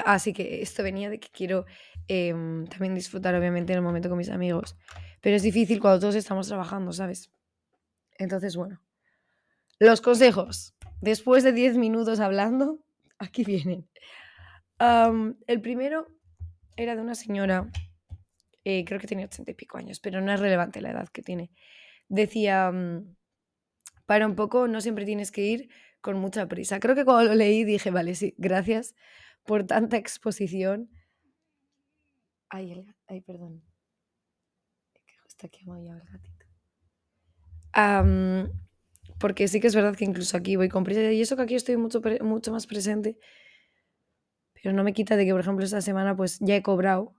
Así 0.05 0.33
que 0.33 0.61
esto 0.61 0.83
venía 0.83 1.09
de 1.09 1.19
que 1.19 1.29
quiero 1.29 1.65
em, 2.07 2.67
también 2.67 2.93
disfrutar, 2.93 3.33
obviamente, 3.33 3.73
en 3.73 3.77
el 3.77 3.83
momento 3.83 4.09
con 4.09 4.17
mis 4.17 4.29
amigos. 4.29 4.77
Pero 5.21 5.35
es 5.35 5.43
difícil 5.43 5.79
cuando 5.79 5.99
todos 5.99 6.15
estamos 6.15 6.47
trabajando, 6.47 6.93
¿sabes? 6.93 7.31
Entonces, 8.17 8.55
bueno. 8.55 8.81
Los 9.79 10.01
consejos. 10.01 10.75
Después 11.01 11.43
de 11.43 11.53
10 11.53 11.77
minutos 11.77 12.19
hablando, 12.19 12.79
aquí 13.17 13.43
vienen. 13.43 13.89
el 14.79 15.61
primero 15.61 16.07
era 16.75 16.95
de 16.95 17.01
una 17.01 17.15
señora 17.15 17.67
eh, 18.69 18.83
creo 18.83 18.99
que 18.99 19.07
tenía 19.07 19.27
ochenta 19.27 19.51
y 19.51 19.53
pico 19.53 19.77
años, 19.77 20.01
pero 20.01 20.19
no 20.19 20.33
es 20.33 20.41
relevante 20.41 20.81
la 20.81 20.91
edad 20.91 21.07
que 21.07 21.21
tiene. 21.21 21.51
Decía, 22.09 22.69
mm, 22.69 23.15
para 24.05 24.27
un 24.27 24.35
poco, 24.35 24.67
no 24.67 24.81
siempre 24.81 25.05
tienes 25.05 25.31
que 25.31 25.41
ir 25.41 25.69
con 26.01 26.19
mucha 26.19 26.49
prisa. 26.49 26.81
Creo 26.81 26.93
que 26.93 27.05
cuando 27.05 27.23
lo 27.29 27.35
leí 27.35 27.63
dije, 27.63 27.91
vale, 27.91 28.13
sí, 28.13 28.35
gracias 28.37 28.93
por 29.45 29.65
tanta 29.65 29.95
exposición. 29.95 30.89
Ay, 32.49 32.93
ay 33.07 33.21
perdón. 33.21 33.63
Está 35.29 35.47
aquí 35.47 35.63
el 35.65 36.01
gatito. 36.11 36.45
porque 39.17 39.47
sí 39.47 39.61
que 39.61 39.67
es 39.67 39.75
verdad 39.75 39.95
que 39.95 40.03
incluso 40.03 40.35
aquí 40.35 40.57
voy 40.57 40.67
con 40.67 40.83
prisa. 40.83 41.09
Y 41.13 41.21
eso 41.21 41.37
que 41.37 41.43
aquí 41.43 41.55
estoy 41.55 41.77
mucho, 41.77 42.01
mucho 42.21 42.51
más 42.51 42.67
presente. 42.67 43.17
Pero 44.53 44.73
no 44.73 44.83
me 44.83 44.91
quita 44.91 45.15
de 45.15 45.25
que, 45.25 45.31
por 45.31 45.39
ejemplo, 45.39 45.63
esta 45.63 45.79
semana 45.79 46.17
pues 46.17 46.39
ya 46.41 46.53
he 46.57 46.61
cobrado 46.61 47.15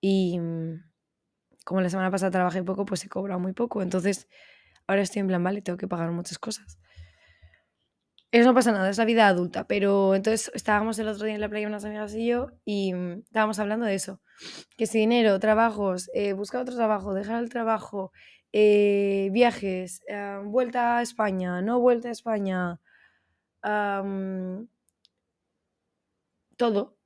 y 0.00 0.38
mm, 0.38 0.82
como 1.64 1.80
la 1.80 1.90
semana 1.90 2.10
pasada 2.10 2.30
trabajé 2.30 2.62
poco, 2.62 2.84
pues 2.86 3.04
he 3.04 3.08
cobrado 3.08 3.40
muy 3.40 3.52
poco. 3.52 3.82
Entonces, 3.82 4.28
ahora 4.86 5.02
estoy 5.02 5.20
en 5.20 5.28
plan, 5.28 5.42
vale, 5.42 5.62
tengo 5.62 5.76
que 5.78 5.88
pagar 5.88 6.10
muchas 6.12 6.38
cosas. 6.38 6.78
eso 8.30 8.48
no 8.48 8.54
pasa 8.54 8.72
nada, 8.72 8.90
es 8.90 8.98
la 8.98 9.04
vida 9.04 9.26
adulta. 9.28 9.66
Pero 9.66 10.14
entonces 10.14 10.50
estábamos 10.54 10.98
el 10.98 11.08
otro 11.08 11.26
día 11.26 11.34
en 11.34 11.40
la 11.40 11.48
playa 11.48 11.66
unas 11.66 11.84
amigas 11.84 12.14
y 12.14 12.26
yo 12.26 12.48
y 12.64 12.92
mm, 12.94 13.20
estábamos 13.24 13.58
hablando 13.58 13.86
de 13.86 13.94
eso. 13.94 14.20
Que 14.76 14.86
si 14.86 14.98
dinero, 14.98 15.38
trabajos, 15.40 16.10
eh, 16.14 16.32
buscar 16.34 16.62
otro 16.62 16.76
trabajo, 16.76 17.14
dejar 17.14 17.42
el 17.42 17.48
trabajo, 17.50 18.12
eh, 18.52 19.30
viajes, 19.32 20.02
eh, 20.08 20.40
vuelta 20.44 20.98
a 20.98 21.02
España, 21.02 21.62
no 21.62 21.80
vuelta 21.80 22.08
a 22.08 22.12
España, 22.12 22.80
todo. 26.56 26.96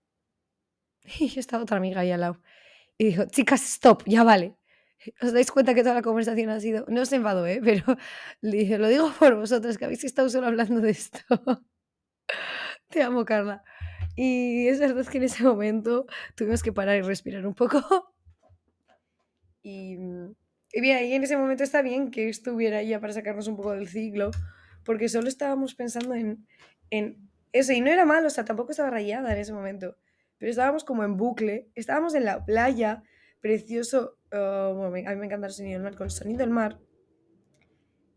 Y 1.20 1.38
está 1.38 1.58
otra 1.58 1.76
amiga 1.78 2.00
ahí 2.02 2.10
al 2.12 2.20
lado. 2.20 2.40
Y 3.00 3.04
dijo, 3.04 3.24
chicas, 3.24 3.62
stop, 3.62 4.02
ya 4.04 4.24
vale. 4.24 4.58
¿Os 5.22 5.32
dais 5.32 5.50
cuenta 5.50 5.72
que 5.72 5.82
toda 5.82 5.94
la 5.94 6.02
conversación 6.02 6.50
ha 6.50 6.60
sido, 6.60 6.84
no 6.86 7.06
se 7.06 7.16
enfadó, 7.16 7.46
¿eh? 7.46 7.58
pero 7.64 7.82
le 8.42 8.58
dije, 8.58 8.76
lo 8.76 8.88
digo 8.88 9.10
por 9.18 9.36
vosotros, 9.36 9.78
que 9.78 9.86
habéis 9.86 10.04
estado 10.04 10.28
solo 10.28 10.48
hablando 10.48 10.82
de 10.82 10.90
esto. 10.90 11.18
Te 12.90 13.02
amo, 13.02 13.24
Carla. 13.24 13.64
Y 14.16 14.68
es 14.68 14.80
verdad 14.80 15.06
que 15.06 15.16
en 15.16 15.24
ese 15.24 15.42
momento 15.44 16.04
tuvimos 16.34 16.62
que 16.62 16.74
parar 16.74 16.98
y 16.98 17.00
respirar 17.00 17.46
un 17.46 17.54
poco. 17.54 18.12
Y, 19.62 19.96
y 20.70 20.80
bien, 20.82 20.98
ahí 20.98 21.14
en 21.14 21.24
ese 21.24 21.38
momento 21.38 21.64
está 21.64 21.80
bien 21.80 22.10
que 22.10 22.28
estuviera 22.28 22.82
ya 22.82 23.00
para 23.00 23.14
sacarnos 23.14 23.48
un 23.48 23.56
poco 23.56 23.72
del 23.72 23.88
ciclo, 23.88 24.30
porque 24.84 25.08
solo 25.08 25.28
estábamos 25.28 25.74
pensando 25.74 26.14
en, 26.14 26.46
en 26.90 27.30
eso, 27.52 27.72
y 27.72 27.80
no 27.80 27.90
era 27.90 28.04
malo, 28.04 28.26
o 28.26 28.30
sea, 28.30 28.44
tampoco 28.44 28.72
estaba 28.72 28.90
rayada 28.90 29.32
en 29.32 29.38
ese 29.38 29.54
momento, 29.54 29.96
pero 30.40 30.50
estábamos 30.50 30.84
como 30.84 31.04
en 31.04 31.18
bucle, 31.18 31.70
estábamos 31.74 32.14
en 32.14 32.24
la 32.24 32.44
playa, 32.46 33.02
precioso, 33.40 34.16
oh, 34.32 34.74
bueno, 34.74 35.08
a 35.08 35.12
mí 35.12 35.20
me 35.20 35.26
encanta 35.26 35.46
el 35.46 35.52
sonido 35.52 35.74
del 35.74 35.82
mar, 35.82 35.96
con 35.96 36.06
el 36.06 36.10
sonido 36.10 36.38
del 36.38 36.50
mar, 36.50 36.80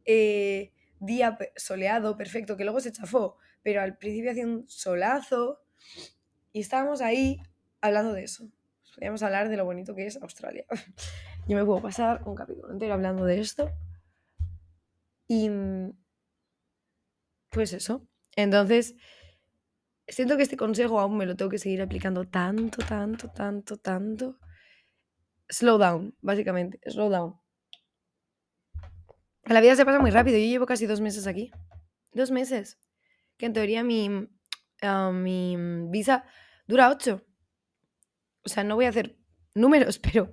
eh, 0.05 0.71
día 1.01 1.37
soleado, 1.57 2.15
perfecto, 2.15 2.55
que 2.55 2.63
luego 2.63 2.79
se 2.79 2.93
chafó, 2.93 3.37
pero 3.61 3.81
al 3.81 3.97
principio 3.97 4.31
hacía 4.31 4.47
un 4.47 4.63
solazo 4.69 5.59
y 6.53 6.61
estábamos 6.61 7.01
ahí 7.01 7.41
hablando 7.81 8.13
de 8.13 8.23
eso. 8.23 8.49
Podríamos 8.95 9.21
hablar 9.21 9.49
de 9.49 9.57
lo 9.57 9.65
bonito 9.65 9.93
que 9.93 10.05
es 10.05 10.21
Australia. 10.21 10.65
Yo 11.47 11.57
me 11.57 11.65
puedo 11.65 11.81
pasar 11.81 12.23
un 12.25 12.35
capítulo 12.35 12.71
entero 12.71 12.93
hablando 12.93 13.25
de 13.25 13.41
esto. 13.41 13.69
Y 15.27 15.49
pues 17.49 17.73
eso. 17.73 18.07
Entonces, 18.35 18.95
siento 20.07 20.37
que 20.37 20.43
este 20.43 20.57
consejo 20.57 20.99
aún 20.99 21.17
me 21.17 21.25
lo 21.25 21.35
tengo 21.35 21.49
que 21.49 21.57
seguir 21.57 21.81
aplicando 21.81 22.25
tanto, 22.25 22.85
tanto, 22.85 23.29
tanto, 23.29 23.77
tanto. 23.77 24.39
Slow 25.49 25.77
down, 25.77 26.15
básicamente. 26.21 26.79
Slow 26.89 27.09
down. 27.09 27.35
La 29.45 29.61
vida 29.61 29.75
se 29.75 29.85
pasa 29.85 29.99
muy 29.99 30.11
rápido. 30.11 30.37
Yo 30.37 30.45
llevo 30.45 30.65
casi 30.65 30.85
dos 30.85 31.01
meses 31.01 31.27
aquí. 31.27 31.51
Dos 32.11 32.31
meses. 32.31 32.79
Que 33.37 33.45
en 33.45 33.53
teoría 33.53 33.83
mi, 33.83 34.29
ah, 34.81 35.11
mi 35.11 35.57
visa 35.89 36.25
dura 36.67 36.89
ocho. 36.89 37.25
O 38.45 38.49
sea, 38.49 38.63
no 38.63 38.75
voy 38.75 38.85
a 38.85 38.89
hacer 38.89 39.17
números, 39.55 39.99
pero 40.13 40.31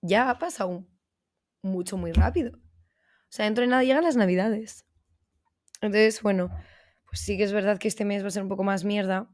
ya 0.00 0.30
ha 0.30 0.38
pasado 0.38 0.86
mucho, 1.62 1.96
muy 1.96 2.12
rápido. 2.12 2.52
O 2.56 3.30
sea, 3.30 3.44
dentro 3.44 3.62
de 3.62 3.68
nada 3.68 3.84
llegan 3.84 4.04
las 4.04 4.16
navidades. 4.16 4.86
Entonces, 5.80 6.22
bueno, 6.22 6.50
pues 7.08 7.20
sí 7.20 7.36
que 7.36 7.44
es 7.44 7.52
verdad 7.52 7.78
que 7.78 7.88
este 7.88 8.04
mes 8.04 8.22
va 8.22 8.28
a 8.28 8.30
ser 8.30 8.42
un 8.42 8.48
poco 8.48 8.64
más 8.64 8.84
mierda. 8.84 9.30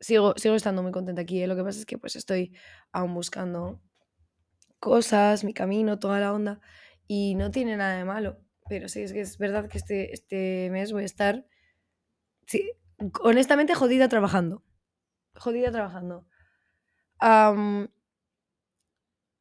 Sigo, 0.00 0.34
sigo 0.36 0.54
estando 0.54 0.82
muy 0.82 0.92
contenta 0.92 1.22
aquí. 1.22 1.42
¿eh? 1.42 1.46
Lo 1.46 1.56
que 1.56 1.62
pasa 1.62 1.78
es 1.78 1.86
que 1.86 1.98
pues 1.98 2.16
estoy 2.16 2.54
aún 2.92 3.14
buscando 3.14 3.80
cosas, 4.80 5.44
mi 5.44 5.54
camino, 5.54 5.98
toda 5.98 6.20
la 6.20 6.32
onda. 6.32 6.60
Y 7.06 7.34
no 7.36 7.50
tiene 7.50 7.76
nada 7.76 7.96
de 7.96 8.04
malo. 8.04 8.38
Pero 8.68 8.88
sí, 8.88 9.02
es 9.02 9.12
que 9.12 9.20
es 9.20 9.38
verdad 9.38 9.68
que 9.68 9.78
este, 9.78 10.12
este 10.12 10.68
mes 10.70 10.92
voy 10.92 11.02
a 11.02 11.06
estar, 11.06 11.46
sí, 12.46 12.72
honestamente, 13.22 13.74
jodida 13.74 14.08
trabajando. 14.08 14.62
Jodida 15.36 15.70
trabajando. 15.70 16.26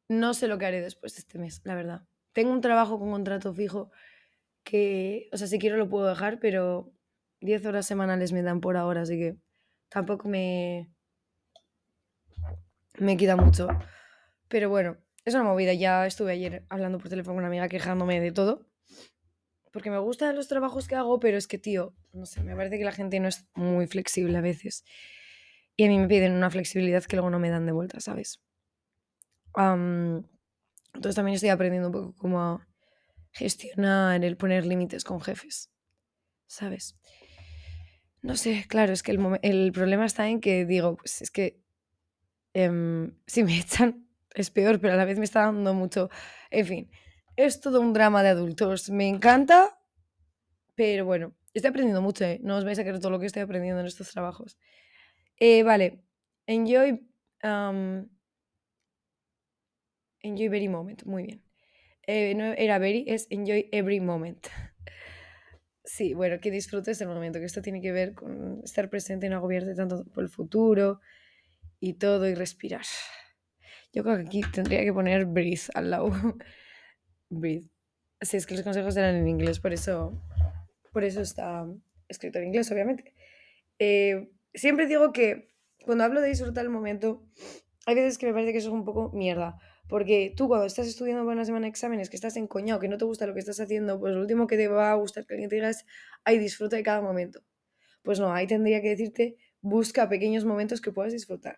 no 0.10 0.34
sé 0.34 0.48
lo 0.48 0.58
que 0.58 0.66
haré 0.66 0.82
después 0.82 1.16
de 1.16 1.20
este 1.20 1.40
mes, 1.40 1.62
la 1.66 1.76
verdad. 1.76 2.08
Tengo 2.34 2.52
un 2.52 2.62
trabajo 2.62 2.98
con 3.00 3.12
contrato 3.12 3.54
fijo 3.54 3.92
que, 4.63 5.30
o 5.32 5.38
sea, 5.38 5.48
si 5.48 5.60
quiero 5.60 5.77
lo 5.77 5.89
puedo 5.89 6.08
dejar, 6.08 6.39
pero 6.39 6.91
10 7.41 7.65
horas 7.65 7.86
semanales 7.86 8.32
me 8.32 8.44
dan 8.44 8.62
por 8.62 8.77
ahora, 8.77 9.01
así 9.01 9.18
que 9.18 9.38
tampoco 9.89 10.27
me, 10.27 10.91
me 12.98 13.18
quita 13.18 13.36
mucho. 13.36 13.68
Pero 14.48 14.70
bueno, 14.70 14.98
es 15.25 15.34
una 15.34 15.44
movida. 15.44 15.74
Ya 15.74 16.06
estuve 16.06 16.34
ayer 16.34 16.65
hablando 16.70 16.98
por 17.00 17.10
teléfono 17.10 17.36
con 17.36 17.39
una 17.39 17.48
amiga 17.48 17.70
quejándome 17.70 18.20
de 18.20 18.32
todo. 18.32 18.68
Porque 19.72 19.89
me 19.89 20.00
gustan 20.00 20.36
los 20.36 20.48
trabajos 20.48 20.88
que 20.88 20.96
hago, 20.96 21.20
pero 21.20 21.38
es 21.38 21.48
que, 21.48 21.58
tío, 21.58 21.96
no 22.12 22.25
sé, 22.25 22.44
me 22.44 22.56
parece 22.56 22.77
que 22.77 22.84
la 22.84 22.91
gente 22.91 23.20
no 23.20 23.30
es 23.30 23.48
muy 23.53 23.88
flexible 23.88 24.38
a 24.38 24.41
veces. 24.41 24.84
Y 25.77 25.86
a 25.86 25.88
mí 25.88 25.98
me 25.98 26.08
piden 26.08 26.34
una 26.34 26.50
flexibilidad 26.50 27.03
que 27.06 27.15
luego 27.15 27.30
no 27.30 27.39
me 27.39 27.50
dan 27.50 27.65
de 27.65 27.72
vuelta, 27.72 28.00
¿sabes? 28.00 28.41
entonces 29.53 31.13
también 31.13 31.36
estoy 31.36 31.50
aprendiendo 31.50 31.89
un 31.89 31.94
poco 31.94 32.15
cómo 32.15 32.41
a 32.41 32.68
gestionar 33.32 34.24
el 34.24 34.38
poner 34.38 34.66
límites 34.66 35.04
con 35.04 35.22
jefes, 35.22 35.72
¿sabes? 36.48 36.98
No 38.22 38.36
sé, 38.36 38.66
claro, 38.68 38.94
es 38.94 39.04
que 39.04 39.12
el, 39.12 39.40
el 39.42 39.72
problema 39.72 40.06
está 40.06 40.30
en 40.30 40.42
que 40.42 40.66
digo, 40.66 40.98
pues 40.98 41.22
es 41.22 41.32
que 41.32 41.64
em, 42.54 43.18
si 43.26 43.44
me 43.44 43.58
echan 43.58 44.08
es 44.34 44.50
peor, 44.50 44.80
pero 44.80 44.94
a 44.94 44.98
la 44.98 45.06
vez 45.06 45.18
me 45.18 45.26
está 45.26 45.42
dando 45.42 45.74
mucho. 45.74 46.10
En 46.50 46.66
fin, 46.66 46.92
es 47.36 47.60
todo 47.60 47.82
un 47.82 47.94
drama 47.94 48.24
de 48.24 48.30
adultos. 48.30 48.90
Me 48.90 49.08
encanta, 49.08 49.80
pero 50.76 51.06
bueno, 51.06 51.36
estoy 51.54 51.70
aprendiendo 51.70 52.02
mucho, 52.02 52.26
¿eh? 52.26 52.40
No 52.44 52.58
os 52.58 52.66
vais 52.66 52.80
a 52.80 52.84
creer 52.84 53.00
todo 53.00 53.12
lo 53.12 53.20
que 53.20 53.26
estoy 53.26 53.42
aprendiendo 53.42 53.82
en 53.82 53.88
estos 53.88 54.12
trabajos. 54.12 54.58
Eh, 55.38 55.64
vale, 55.64 56.04
enjoy. 56.46 57.08
enjoy 60.24 60.48
very 60.48 60.68
moment, 60.68 61.04
muy 61.06 61.24
bien. 61.24 61.50
Eh, 62.08 62.34
no 62.36 62.53
era 62.53 62.79
very, 62.79 63.05
es 63.08 63.27
enjoy 63.29 63.70
every 63.72 64.00
moment. 64.00 64.48
Sí, 65.84 66.13
bueno, 66.13 66.39
que 66.39 66.51
disfrutes 66.51 67.01
el 67.01 67.08
momento, 67.08 67.39
que 67.39 67.46
esto 67.46 67.62
tiene 67.62 67.81
que 67.81 67.91
ver 67.91 68.13
con 68.13 68.62
estar 68.63 68.89
presente 68.89 69.27
no 69.27 69.38
agobiarte 69.38 69.74
tanto 69.74 70.05
por 70.05 70.24
el 70.24 70.29
futuro 70.29 71.01
y 71.79 71.96
todo 71.96 72.29
y 72.29 72.36
respirar. 72.36 72.86
Yo 73.91 74.03
creo 74.03 74.17
que 74.17 74.22
aquí 74.24 74.41
tendría 74.53 74.84
que 74.84 74.93
poner 74.93 75.25
breathe 75.25 75.70
al 75.74 75.89
lado. 75.89 76.12
breathe. 77.29 77.70
Sí, 78.22 78.38
es 78.38 78.46
que 78.46 78.53
los 78.53 78.63
consejos 78.63 78.96
eran 78.96 79.15
en 79.15 79.27
inglés, 79.27 79.60
por 79.60 79.74
eso, 79.74 80.22
por 80.93 81.03
eso 81.03 81.22
está 81.22 81.65
escrito 82.08 82.39
en 82.39 82.46
inglés, 82.46 82.72
obviamente. 82.72 83.13
Eh, 83.79 84.29
siempre 84.53 84.86
digo 84.86 85.12
que 85.12 85.50
cuando 85.84 86.03
hablo 86.03 86.22
de 86.22 86.29
disfrutar 86.29 86.63
el 86.63 86.70
momento, 86.70 87.25
hay 87.86 87.96
veces 87.96 88.17
que 88.17 88.27
me 88.27 88.34
parece 88.34 88.51
que 88.51 88.60
eso 88.60 88.70
es 88.70 88.74
un 88.74 88.86
poco 88.86 89.12
mierda. 89.12 89.58
Porque 89.91 90.33
tú 90.38 90.48
cuando 90.48 90.65
estás 90.65 90.88
estudiando 90.88 91.25
para 91.25 91.33
una 91.33 91.43
semana 91.43 91.65
de 91.65 91.71
exámenes, 91.71 92.10
que 92.10 92.15
estás 92.15 92.38
encoñado, 92.38 92.79
que 92.79 92.88
no 92.88 92.98
te 92.98 93.03
gusta 93.03 93.27
lo 93.27 93.33
que 93.33 93.41
estás 93.41 93.60
haciendo, 93.60 94.00
pues 94.00 94.13
lo 94.13 94.21
último 94.21 94.48
que 94.48 94.55
te 94.55 94.69
va 94.69 94.89
a 94.89 94.95
gustar 94.95 95.25
que 95.25 95.33
alguien 95.33 95.50
te 95.50 95.57
diga 95.57 95.69
es, 95.69 95.86
ay, 96.24 96.39
disfruta 96.39 96.77
de 96.77 96.83
cada 96.83 97.01
momento. 97.01 97.43
Pues 98.01 98.17
no, 98.17 98.31
ahí 98.33 98.48
tendría 98.48 98.81
que 98.81 98.88
decirte, 98.88 99.36
busca 99.60 100.07
pequeños 100.07 100.45
momentos 100.45 100.79
que 100.79 100.93
puedas 100.93 101.12
disfrutar. 101.12 101.57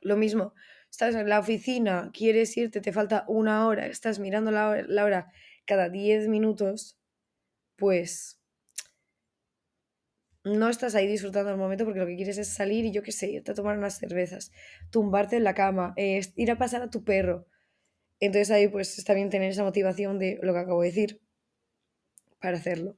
Lo 0.00 0.16
mismo, 0.16 0.54
estás 0.90 1.14
en 1.14 1.28
la 1.28 1.38
oficina, 1.38 2.10
quieres 2.12 2.56
irte, 2.56 2.80
te 2.80 2.92
falta 2.92 3.24
una 3.28 3.68
hora, 3.68 3.86
estás 3.86 4.18
mirando 4.18 4.50
la 4.50 5.04
hora, 5.04 5.32
cada 5.66 5.88
10 5.88 6.26
minutos, 6.26 6.98
pues 7.76 8.39
no 10.44 10.68
estás 10.68 10.94
ahí 10.94 11.06
disfrutando 11.06 11.50
el 11.50 11.56
momento 11.56 11.84
porque 11.84 12.00
lo 12.00 12.06
que 12.06 12.16
quieres 12.16 12.38
es 12.38 12.48
salir 12.48 12.84
y 12.84 12.92
yo 12.92 13.02
qué 13.02 13.12
sé, 13.12 13.30
irte 13.30 13.52
a 13.52 13.54
tomar 13.54 13.76
unas 13.76 13.98
cervezas, 13.98 14.52
tumbarte 14.90 15.36
en 15.36 15.44
la 15.44 15.54
cama, 15.54 15.94
ir 15.96 16.50
a 16.50 16.58
pasar 16.58 16.82
a 16.82 16.90
tu 16.90 17.04
perro. 17.04 17.46
Entonces 18.20 18.50
ahí 18.50 18.68
pues 18.68 18.98
está 18.98 19.14
bien 19.14 19.30
tener 19.30 19.50
esa 19.50 19.64
motivación 19.64 20.18
de 20.18 20.38
lo 20.42 20.52
que 20.52 20.58
acabo 20.58 20.82
de 20.82 20.88
decir 20.88 21.20
para 22.40 22.58
hacerlo. 22.58 22.96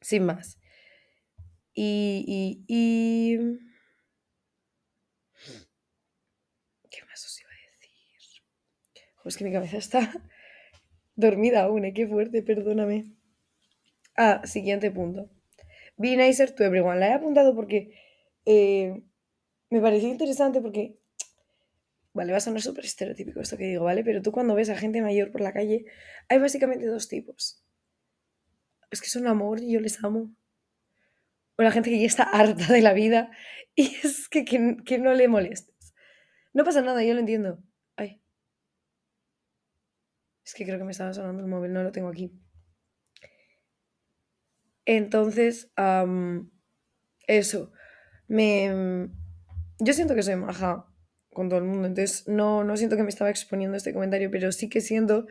Sin 0.00 0.24
más. 0.24 0.58
y, 1.74 2.64
y... 2.66 3.38
es 9.30 9.36
que 9.36 9.44
mi 9.44 9.52
cabeza 9.52 9.78
está 9.78 10.00
dormida 11.14 11.62
aún, 11.62 11.84
¿eh? 11.84 11.92
Qué 11.94 12.06
fuerte, 12.06 12.42
perdóname. 12.42 13.14
Ah, 14.16 14.42
siguiente 14.44 14.90
punto. 14.90 15.30
Be 16.00 16.16
nicer 16.16 16.50
to 16.52 16.64
everyone. 16.64 16.98
La 16.98 17.08
he 17.08 17.12
apuntado 17.12 17.54
porque 17.54 17.92
eh, 18.46 19.02
me 19.68 19.80
pareció 19.80 20.08
interesante 20.08 20.60
porque... 20.60 20.98
Vale, 22.14 22.32
va 22.32 22.38
a 22.38 22.40
sonar 22.40 22.62
súper 22.62 22.84
estereotípico 22.86 23.40
esto 23.40 23.56
que 23.56 23.64
digo, 23.64 23.84
¿vale? 23.84 24.02
Pero 24.02 24.22
tú 24.22 24.32
cuando 24.32 24.54
ves 24.54 24.70
a 24.70 24.76
gente 24.76 25.02
mayor 25.02 25.30
por 25.30 25.42
la 25.42 25.52
calle, 25.52 25.84
hay 26.28 26.38
básicamente 26.38 26.86
dos 26.86 27.06
tipos. 27.06 27.62
Es 28.90 29.00
que 29.00 29.08
son 29.08 29.26
amor 29.26 29.60
y 29.60 29.72
yo 29.72 29.80
les 29.80 30.02
amo. 30.02 30.34
O 31.56 31.62
la 31.62 31.70
gente 31.70 31.90
que 31.90 32.00
ya 32.00 32.06
está 32.06 32.24
harta 32.24 32.72
de 32.72 32.80
la 32.80 32.94
vida 32.94 33.30
y 33.76 33.94
es 34.02 34.28
que, 34.28 34.44
que, 34.44 34.78
que 34.84 34.98
no 34.98 35.12
le 35.12 35.28
molestes. 35.28 35.94
No 36.54 36.64
pasa 36.64 36.80
nada, 36.80 37.04
yo 37.04 37.12
lo 37.14 37.20
entiendo. 37.20 37.62
Es 40.50 40.54
que 40.54 40.64
creo 40.64 40.78
que 40.78 40.84
me 40.84 40.90
estaba 40.90 41.12
sonando 41.12 41.42
el 41.44 41.48
móvil, 41.48 41.72
no 41.72 41.84
lo 41.84 41.92
tengo 41.92 42.08
aquí. 42.08 42.32
Entonces, 44.92 45.70
eso, 47.28 47.72
me... 48.26 49.08
Yo 49.78 49.92
siento 49.92 50.16
que 50.16 50.24
soy 50.24 50.34
maja 50.34 50.84
con 51.32 51.48
todo 51.48 51.60
el 51.60 51.64
mundo, 51.64 51.86
entonces 51.86 52.26
no, 52.26 52.64
no 52.64 52.76
siento 52.76 52.96
que 52.96 53.04
me 53.04 53.08
estaba 53.08 53.30
exponiendo 53.30 53.76
este 53.76 53.92
comentario, 53.92 54.32
pero 54.32 54.50
sí 54.50 54.68
que 54.68 54.80
siento 54.80 55.28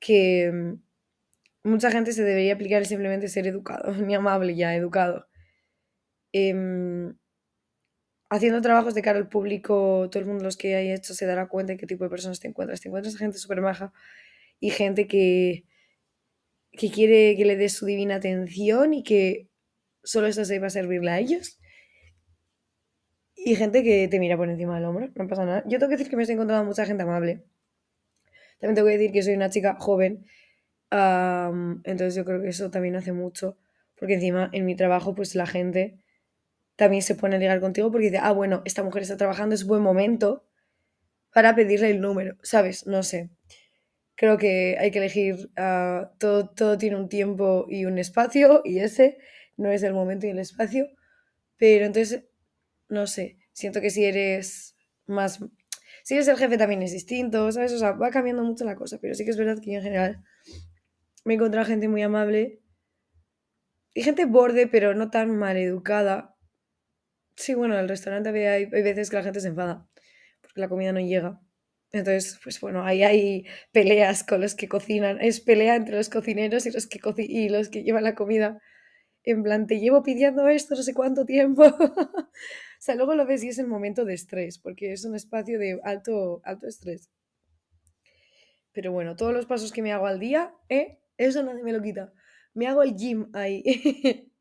que 0.00 0.52
mm, 0.52 1.70
mucha 1.70 1.90
gente 1.90 2.12
se 2.12 2.24
debería 2.24 2.52
aplicar 2.52 2.84
simplemente 2.84 3.28
ser 3.28 3.46
educado, 3.46 3.90
ni 4.06 4.14
amable 4.14 4.54
ya, 4.54 4.74
educado. 4.74 5.28
Em, 6.32 7.16
haciendo 8.28 8.60
trabajos 8.60 8.94
de 8.94 9.00
cara 9.00 9.18
al 9.18 9.30
público, 9.30 10.10
todo 10.10 10.20
el 10.20 10.28
mundo 10.28 10.44
los 10.44 10.58
que 10.58 10.74
hay 10.74 10.92
hecho 10.92 11.14
se 11.14 11.24
dará 11.24 11.48
cuenta 11.48 11.72
de 11.72 11.78
qué 11.78 11.86
tipo 11.86 12.04
de 12.04 12.10
personas 12.10 12.38
te 12.38 12.48
encuentras. 12.48 12.82
Te 12.82 12.88
encuentras 12.88 13.16
gente 13.16 13.38
súper 13.38 13.62
maja 13.62 13.94
y 14.60 14.68
gente 14.68 15.06
que, 15.06 15.64
que 16.80 16.90
quiere 16.90 17.36
que 17.36 17.44
le 17.44 17.56
des 17.56 17.74
su 17.74 17.84
divina 17.84 18.14
atención 18.14 18.94
y 18.94 19.02
que 19.02 19.50
solo 20.02 20.28
estás 20.28 20.50
ahí 20.50 20.58
para 20.58 20.70
servirle 20.70 21.10
a 21.10 21.18
ellos. 21.18 21.60
Y 23.36 23.54
gente 23.54 23.82
que 23.82 24.08
te 24.08 24.18
mira 24.18 24.38
por 24.38 24.48
encima 24.48 24.76
del 24.76 24.86
hombro, 24.86 25.10
no 25.14 25.28
pasa 25.28 25.44
nada. 25.44 25.62
Yo 25.66 25.78
tengo 25.78 25.90
que 25.90 25.98
decir 25.98 26.08
que 26.08 26.16
me 26.16 26.22
estoy 26.22 26.36
encontrando 26.36 26.64
mucha 26.64 26.86
gente 26.86 27.02
amable. 27.02 27.44
También 28.58 28.76
tengo 28.76 28.88
que 28.88 28.96
decir 28.96 29.12
que 29.12 29.22
soy 29.22 29.34
una 29.34 29.50
chica 29.50 29.76
joven, 29.78 30.24
entonces 30.90 32.14
yo 32.14 32.24
creo 32.24 32.40
que 32.40 32.48
eso 32.48 32.70
también 32.70 32.96
hace 32.96 33.12
mucho, 33.12 33.58
porque 33.98 34.14
encima 34.14 34.48
en 34.52 34.64
mi 34.64 34.74
trabajo 34.74 35.14
pues 35.14 35.34
la 35.34 35.46
gente 35.46 35.98
también 36.76 37.02
se 37.02 37.14
pone 37.14 37.36
a 37.36 37.38
ligar 37.38 37.60
contigo 37.60 37.92
porque 37.92 38.06
dice, 38.06 38.20
ah, 38.22 38.32
bueno, 38.32 38.62
esta 38.64 38.82
mujer 38.82 39.02
está 39.02 39.18
trabajando, 39.18 39.54
es 39.54 39.66
buen 39.66 39.82
momento 39.82 40.46
para 41.34 41.54
pedirle 41.54 41.90
el 41.90 42.00
número, 42.00 42.36
¿sabes? 42.42 42.86
No 42.86 43.02
sé. 43.02 43.28
Creo 44.20 44.36
que 44.36 44.76
hay 44.78 44.90
que 44.90 44.98
elegir, 44.98 45.50
ah, 45.56 46.12
todo, 46.18 46.50
todo 46.50 46.76
tiene 46.76 46.96
un 46.96 47.08
tiempo 47.08 47.64
y 47.70 47.86
un 47.86 47.96
espacio 47.96 48.60
y 48.66 48.80
ese 48.80 49.16
no 49.56 49.70
es 49.72 49.82
el 49.82 49.94
momento 49.94 50.26
y 50.26 50.28
el 50.28 50.38
espacio, 50.38 50.88
pero 51.56 51.86
entonces, 51.86 52.26
no 52.90 53.06
sé, 53.06 53.38
siento 53.54 53.80
que 53.80 53.88
si 53.88 54.04
eres 54.04 54.76
más 55.06 55.40
si 56.04 56.16
eres 56.16 56.28
el 56.28 56.36
jefe 56.36 56.58
también 56.58 56.82
es 56.82 56.92
distinto, 56.92 57.50
¿sabes? 57.50 57.72
O 57.72 57.78
sea, 57.78 57.92
va 57.92 58.10
cambiando 58.10 58.44
mucho 58.44 58.66
la 58.66 58.76
cosa, 58.76 58.98
pero 59.00 59.14
sí 59.14 59.24
que 59.24 59.30
es 59.30 59.38
verdad 59.38 59.58
que 59.58 59.72
yo 59.72 59.78
en 59.78 59.84
general 59.84 60.22
me 61.24 61.32
he 61.32 61.36
encontrado 61.36 61.66
gente 61.66 61.88
muy 61.88 62.02
amable 62.02 62.60
y 63.94 64.02
gente 64.02 64.26
borde, 64.26 64.66
pero 64.66 64.92
no 64.94 65.08
tan 65.08 65.34
mal 65.34 65.56
educada. 65.56 66.36
Sí, 67.36 67.54
bueno, 67.54 67.72
en 67.72 67.80
el 67.80 67.88
restaurante 67.88 68.28
hay, 68.28 68.64
hay 68.64 68.82
veces 68.82 69.08
que 69.08 69.16
la 69.16 69.22
gente 69.22 69.40
se 69.40 69.48
enfada 69.48 69.88
porque 70.42 70.60
la 70.60 70.68
comida 70.68 70.92
no 70.92 71.00
llega. 71.00 71.40
Entonces, 71.92 72.38
pues 72.42 72.60
bueno, 72.60 72.84
ahí 72.84 73.02
hay 73.02 73.46
peleas 73.72 74.22
con 74.24 74.40
los 74.40 74.54
que 74.54 74.68
cocinan. 74.68 75.20
Es 75.20 75.40
pelea 75.40 75.76
entre 75.76 75.96
los 75.96 76.08
cocineros 76.08 76.66
y 76.66 76.70
los 76.70 76.86
que, 76.86 77.00
y 77.18 77.48
los 77.48 77.68
que 77.68 77.82
llevan 77.82 78.04
la 78.04 78.14
comida. 78.14 78.60
En 79.24 79.42
plan, 79.42 79.66
te 79.66 79.80
llevo 79.80 80.02
pidiendo 80.02 80.48
esto 80.48 80.74
no 80.76 80.82
sé 80.82 80.94
cuánto 80.94 81.24
tiempo. 81.26 81.64
O 82.80 82.82
sea, 82.82 82.94
luego 82.94 83.14
lo 83.14 83.26
ves 83.26 83.44
y 83.44 83.48
es 83.48 83.58
el 83.58 83.66
momento 83.66 84.06
de 84.06 84.14
estrés, 84.14 84.58
porque 84.58 84.94
es 84.94 85.04
un 85.04 85.14
espacio 85.14 85.58
de 85.58 85.78
alto, 85.84 86.40
alto 86.44 86.66
estrés. 86.66 87.10
Pero 88.72 88.90
bueno, 88.92 89.16
todos 89.16 89.34
los 89.34 89.44
pasos 89.44 89.70
que 89.70 89.82
me 89.82 89.92
hago 89.92 90.06
al 90.06 90.18
día, 90.18 90.54
¿eh? 90.70 90.98
Eso 91.18 91.42
nadie 91.42 91.62
me 91.62 91.72
lo 91.72 91.82
quita. 91.82 92.14
Me 92.54 92.66
hago 92.66 92.82
el 92.82 92.96
gym 92.96 93.28
ahí. 93.34 93.62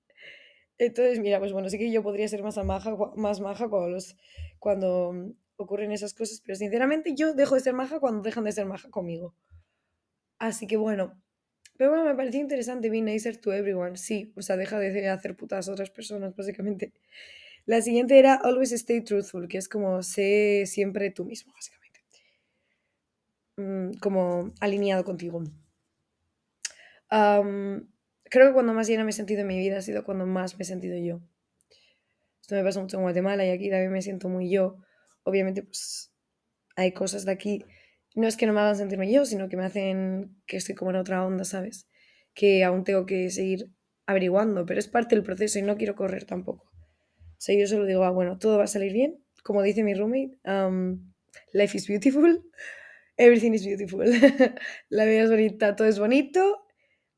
Entonces, 0.78 1.20
mira, 1.20 1.40
pues 1.40 1.52
bueno, 1.52 1.70
sí 1.70 1.78
que 1.78 1.92
yo 1.92 2.02
podría 2.02 2.28
ser 2.30 2.42
más 2.42 2.58
maja, 2.64 2.96
más 3.18 3.42
maja 3.42 3.68
cuando, 3.70 3.90
los, 3.90 4.16
cuando 4.60 5.34
ocurren 5.64 5.92
esas 5.92 6.14
cosas, 6.14 6.42
pero 6.42 6.56
sinceramente 6.56 7.16
yo 7.16 7.34
dejo 7.34 7.56
de 7.56 7.62
ser 7.62 7.74
maja 7.74 8.00
cuando 8.00 8.22
dejan 8.22 8.44
de 8.44 8.52
ser 8.52 8.66
maja 8.66 8.90
conmigo. 8.90 9.36
Así 10.38 10.68
que 10.68 10.78
bueno, 10.78 11.22
pero 11.78 11.92
bueno, 11.92 12.06
me 12.06 12.16
pareció 12.16 12.40
interesante, 12.42 12.90
be 12.90 13.02
nicer 13.02 13.38
to 13.38 13.54
everyone, 13.54 13.98
sí, 13.98 14.34
o 14.36 14.42
sea, 14.42 14.58
deja 14.58 14.80
de 14.80 15.10
hacer 15.10 15.36
putas 15.36 15.70
a 15.70 15.72
otras 15.72 15.90
personas, 15.90 16.36
básicamente. 16.36 16.94
La 17.66 17.82
siguiente 17.82 18.18
era 18.20 18.34
Always 18.36 18.72
Stay 18.72 19.02
Truthful, 19.02 19.48
que 19.48 19.58
es 19.58 19.70
como 19.70 20.02
sé 20.04 20.64
siempre 20.66 21.12
tú 21.12 21.26
mismo, 21.26 21.54
básicamente. 21.54 22.00
Mm, 23.58 24.00
como 24.00 24.54
alineado 24.60 25.04
contigo. 25.04 25.44
creo 27.10 28.48
que 28.48 28.54
cuando 28.54 28.74
más 28.74 28.88
llena 28.88 29.04
me 29.04 29.12
he 29.12 29.14
sentido 29.14 29.42
en 29.42 29.48
mi 29.48 29.60
vida 29.60 29.78
ha 29.78 29.82
sido 29.82 30.04
cuando 30.04 30.26
más 30.26 30.58
me 30.58 30.64
he 30.64 30.66
sentido 30.66 30.98
yo. 30.98 31.22
Esto 32.42 32.56
me 32.56 32.64
pasa 32.64 32.82
mucho 32.82 32.98
en 32.98 33.04
Guatemala 33.04 33.46
y 33.46 33.52
aquí 33.52 33.70
también 33.70 33.92
me 33.92 34.02
siento 34.02 34.30
muy 34.30 34.50
yo. 34.50 34.78
Obviamente, 35.30 35.64
pues 35.64 36.12
hay 36.76 36.92
cosas 36.94 37.26
de 37.26 37.32
aquí. 37.32 37.64
No 38.16 38.28
es 38.28 38.36
que 38.36 38.48
no 38.48 38.54
me 38.54 38.62
hagan 38.62 38.76
sentirme 38.76 39.12
yo, 39.12 39.26
sino 39.26 39.50
que 39.50 39.58
me 39.58 39.66
hacen 39.66 40.36
que 40.48 40.58
estoy 40.58 40.76
como 40.76 40.92
en 40.92 40.98
otra 40.98 41.26
onda, 41.26 41.44
¿sabes? 41.44 41.88
Que 42.34 42.64
aún 42.64 42.84
tengo 42.84 43.06
que 43.06 43.30
seguir 43.30 43.72
averiguando, 44.08 44.66
pero 44.66 44.80
es 44.80 44.88
parte 44.88 45.16
del 45.16 45.24
proceso 45.24 45.60
y 45.60 45.62
no 45.62 45.78
quiero 45.78 45.96
correr 45.96 46.26
tampoco. 46.26 46.66
O 46.66 47.42
sea, 47.42 47.56
yo 47.56 47.68
solo 47.68 47.86
digo, 47.86 48.04
ah, 48.04 48.10
bueno, 48.10 48.40
todo 48.40 48.58
va 48.58 48.64
a 48.64 48.68
salir 48.68 48.92
bien. 48.92 49.24
Como 49.44 49.62
dice 49.62 49.84
mi 49.84 49.94
roommate, 49.94 50.40
um, 50.46 51.14
life 51.54 51.78
is 51.78 51.88
beautiful, 51.88 52.44
everything 53.18 53.54
is 53.54 53.66
beautiful. 53.66 54.04
La 54.90 55.06
vida 55.06 55.24
es 55.24 55.30
bonita, 55.30 55.76
todo 55.76 55.88
es 55.88 56.00
bonito. 56.00 56.66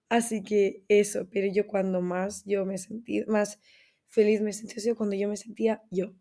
Así 0.10 0.44
que 0.44 0.84
eso, 0.90 1.30
pero 1.32 1.48
yo 1.52 1.66
cuando 1.66 2.02
más 2.02 2.44
yo 2.46 2.66
me 2.66 2.78
sentí, 2.78 3.24
más 3.28 3.60
feliz 4.08 4.42
me 4.42 4.52
sentí 4.52 4.80
sido 4.82 4.98
cuando 4.98 5.16
yo 5.16 5.30
me 5.30 5.38
sentía 5.38 5.82
yo. 5.90 6.14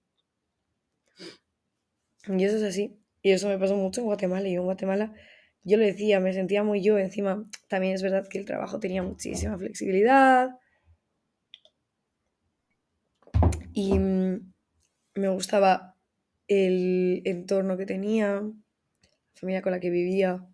Y 2.27 2.45
eso 2.45 2.57
es 2.57 2.63
así. 2.63 2.99
Y 3.23 3.33
eso 3.33 3.49
me 3.49 3.59
pasó 3.59 3.77
mucho 3.77 4.01
en 4.01 4.07
Guatemala. 4.07 4.49
Y 4.49 4.55
yo 4.55 4.61
en 4.61 4.67
Guatemala, 4.67 5.15
yo 5.63 5.77
lo 5.77 5.85
decía, 5.85 6.21
me 6.21 6.33
sentía 6.33 6.63
muy 6.63 6.83
yo. 6.83 6.99
Encima, 6.99 7.49
también 7.69 7.95
es 7.95 8.03
verdad 8.03 8.27
que 8.29 8.39
el 8.39 8.45
trabajo 8.45 8.81
tenía 8.81 9.03
muchísima 9.03 9.59
flexibilidad. 9.59 10.51
Y 13.73 13.99
mm, 13.99 14.53
me 15.15 15.29
gustaba 15.29 15.97
el 16.49 17.23
entorno 17.25 17.77
que 17.77 17.87
tenía, 17.87 18.41
la 18.41 18.53
familia 19.35 19.63
con 19.63 19.73
la 19.73 19.81
que 19.81 19.91
vivía, 19.91 20.47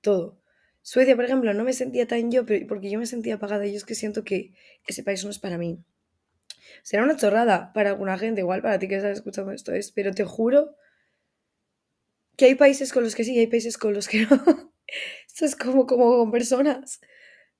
todo. 0.00 0.40
Suecia, 0.80 1.16
por 1.16 1.26
ejemplo, 1.26 1.52
no 1.52 1.64
me 1.64 1.74
sentía 1.74 2.06
tan 2.06 2.30
yo, 2.30 2.46
porque 2.46 2.90
yo 2.90 2.98
me 2.98 3.04
sentía 3.04 3.34
apagada 3.34 3.66
y 3.66 3.76
es 3.76 3.84
que 3.84 3.94
siento 3.94 4.24
que 4.24 4.54
ese 4.86 5.02
país 5.02 5.22
no 5.22 5.30
es 5.30 5.38
para 5.38 5.58
mí. 5.58 5.84
Será 6.82 7.02
una 7.02 7.16
chorrada 7.16 7.72
para 7.74 7.90
alguna 7.90 8.16
gente, 8.16 8.40
igual 8.40 8.62
para 8.62 8.78
ti 8.78 8.88
que 8.88 8.96
estás 8.96 9.18
escuchando 9.18 9.52
esto 9.52 9.72
es, 9.74 9.92
pero 9.92 10.12
te 10.14 10.24
juro 10.24 10.76
que 12.38 12.46
hay 12.46 12.54
países 12.54 12.92
con 12.92 13.02
los 13.02 13.14
que 13.14 13.24
sí 13.24 13.34
y 13.34 13.40
hay 13.40 13.48
países 13.48 13.76
con 13.76 13.92
los 13.92 14.08
que 14.08 14.24
no. 14.30 14.72
esto 15.26 15.44
es 15.44 15.56
como, 15.56 15.86
como 15.86 16.16
con 16.16 16.30
personas. 16.30 17.00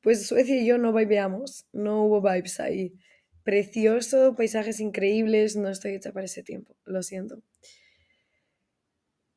Pues 0.01 0.27
Suecia 0.27 0.57
y 0.57 0.65
yo 0.65 0.79
no 0.79 0.95
vibeamos, 0.95 1.67
no 1.73 2.05
hubo 2.05 2.23
vibes 2.23 2.61
ahí 2.61 2.95
precioso, 3.43 4.35
paisajes 4.37 4.79
increíbles, 4.79 5.57
no 5.57 5.69
estoy 5.69 5.95
hecha 5.95 6.13
para 6.13 6.27
ese 6.27 6.43
tiempo, 6.43 6.77
lo 6.85 7.03
siento. 7.03 7.43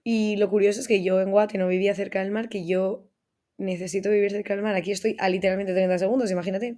Y 0.03 0.35
lo 0.35 0.49
curioso 0.49 0.79
es 0.79 0.87
que 0.87 1.01
yo 1.01 1.21
en 1.21 1.31
Guate 1.31 1.57
no 1.57 1.67
vivía 1.67 1.95
cerca 1.95 2.21
del 2.21 2.31
mar, 2.31 2.49
que 2.49 2.67
yo 2.67 3.09
necesito 3.57 4.09
vivir 4.09 4.31
cerca 4.31 4.53
del 4.53 4.63
mar. 4.63 4.75
Aquí 4.75 4.91
estoy 4.91 5.15
a 5.17 5.29
literalmente 5.29 5.73
30 5.73 5.97
segundos, 5.97 6.29
imagínate. 6.29 6.77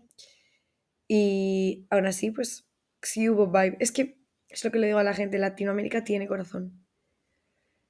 Y 1.08 1.88
aún 1.90 2.06
así, 2.06 2.32
pues 2.32 2.68
sí 3.02 3.30
hubo 3.30 3.48
vibe. 3.48 3.78
Es 3.80 3.92
que 3.92 4.18
es 4.48 4.64
lo 4.64 4.72
que 4.72 4.80
le 4.80 4.88
digo 4.88 5.00
a 5.00 5.04
la 5.04 5.14
gente, 5.14 5.40
Latinoamérica 5.40 6.04
tiene 6.04 6.28
corazón. 6.28 6.83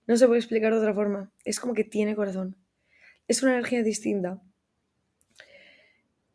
No 0.08 0.18
se 0.18 0.28
puede 0.28 0.40
explicar 0.40 0.74
de 0.74 0.80
otra 0.80 0.94
forma. 0.94 1.32
Es 1.46 1.60
como 1.60 1.74
que 1.74 1.84
tiene 1.84 2.16
corazón. 2.16 2.58
Es 3.28 3.42
una 3.42 3.54
energía 3.54 3.84
distinta. 3.84 4.42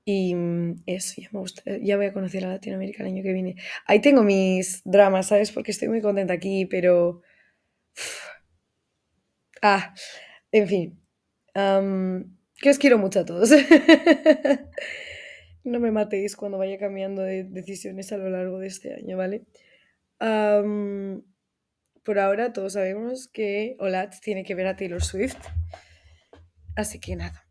Y 0.05 0.35
mm, 0.35 0.83
eso, 0.87 1.21
ya 1.21 1.29
me 1.33 1.41
gusta, 1.41 1.63
ya 1.83 1.99
voy 1.99 2.07
a 2.07 2.15
conocer 2.15 2.43
a 2.47 2.49
Latinoamérica 2.49 3.03
el 3.03 3.11
año 3.11 3.23
que 3.23 3.33
viene. 3.35 3.57
Ahí 3.87 4.01
tengo 4.01 4.23
mis 4.23 4.81
dramas, 4.85 5.27
¿sabes? 5.27 5.53
Porque 5.53 5.71
estoy 5.71 5.89
muy 5.89 6.01
contenta 6.01 6.33
aquí, 6.33 6.65
pero... 6.65 7.23
Ah, 9.61 9.93
en 10.53 10.69
fin. 10.69 11.01
que 11.55 12.71
os 12.71 12.79
quiero 12.79 12.97
mucho 12.97 13.21
a 13.21 13.25
todos. 13.27 13.51
no 15.65 15.81
me 15.81 15.91
matéis 15.91 16.37
cuando 16.37 16.57
vaya 16.57 16.79
cambiando 16.79 17.23
de 17.23 17.45
decisiones 17.45 18.11
a 18.13 18.17
lo 18.17 18.31
largo 18.31 18.61
de 18.61 18.69
este 18.69 18.95
año, 18.95 19.19
¿vale? 19.19 19.45
Por 22.09 22.19
ahora 22.19 22.55
todos 22.55 22.73
sabemos 22.73 23.29
que 23.29 23.77
Olat 23.81 24.15
tiene 24.23 24.43
que 24.43 24.55
ver 24.55 24.67
a 24.67 24.77
Taylor 24.77 25.05
Swift. 25.05 25.37
Así 26.75 26.99
que 26.99 27.15
nada. 27.17 27.45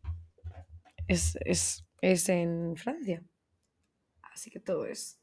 Es, 1.06 1.38
es 1.44 1.88
es 2.00 2.28
en 2.28 2.74
Francia. 2.74 3.22
Así 4.20 4.50
que 4.50 4.58
todo 4.58 4.84
es. 4.86 5.20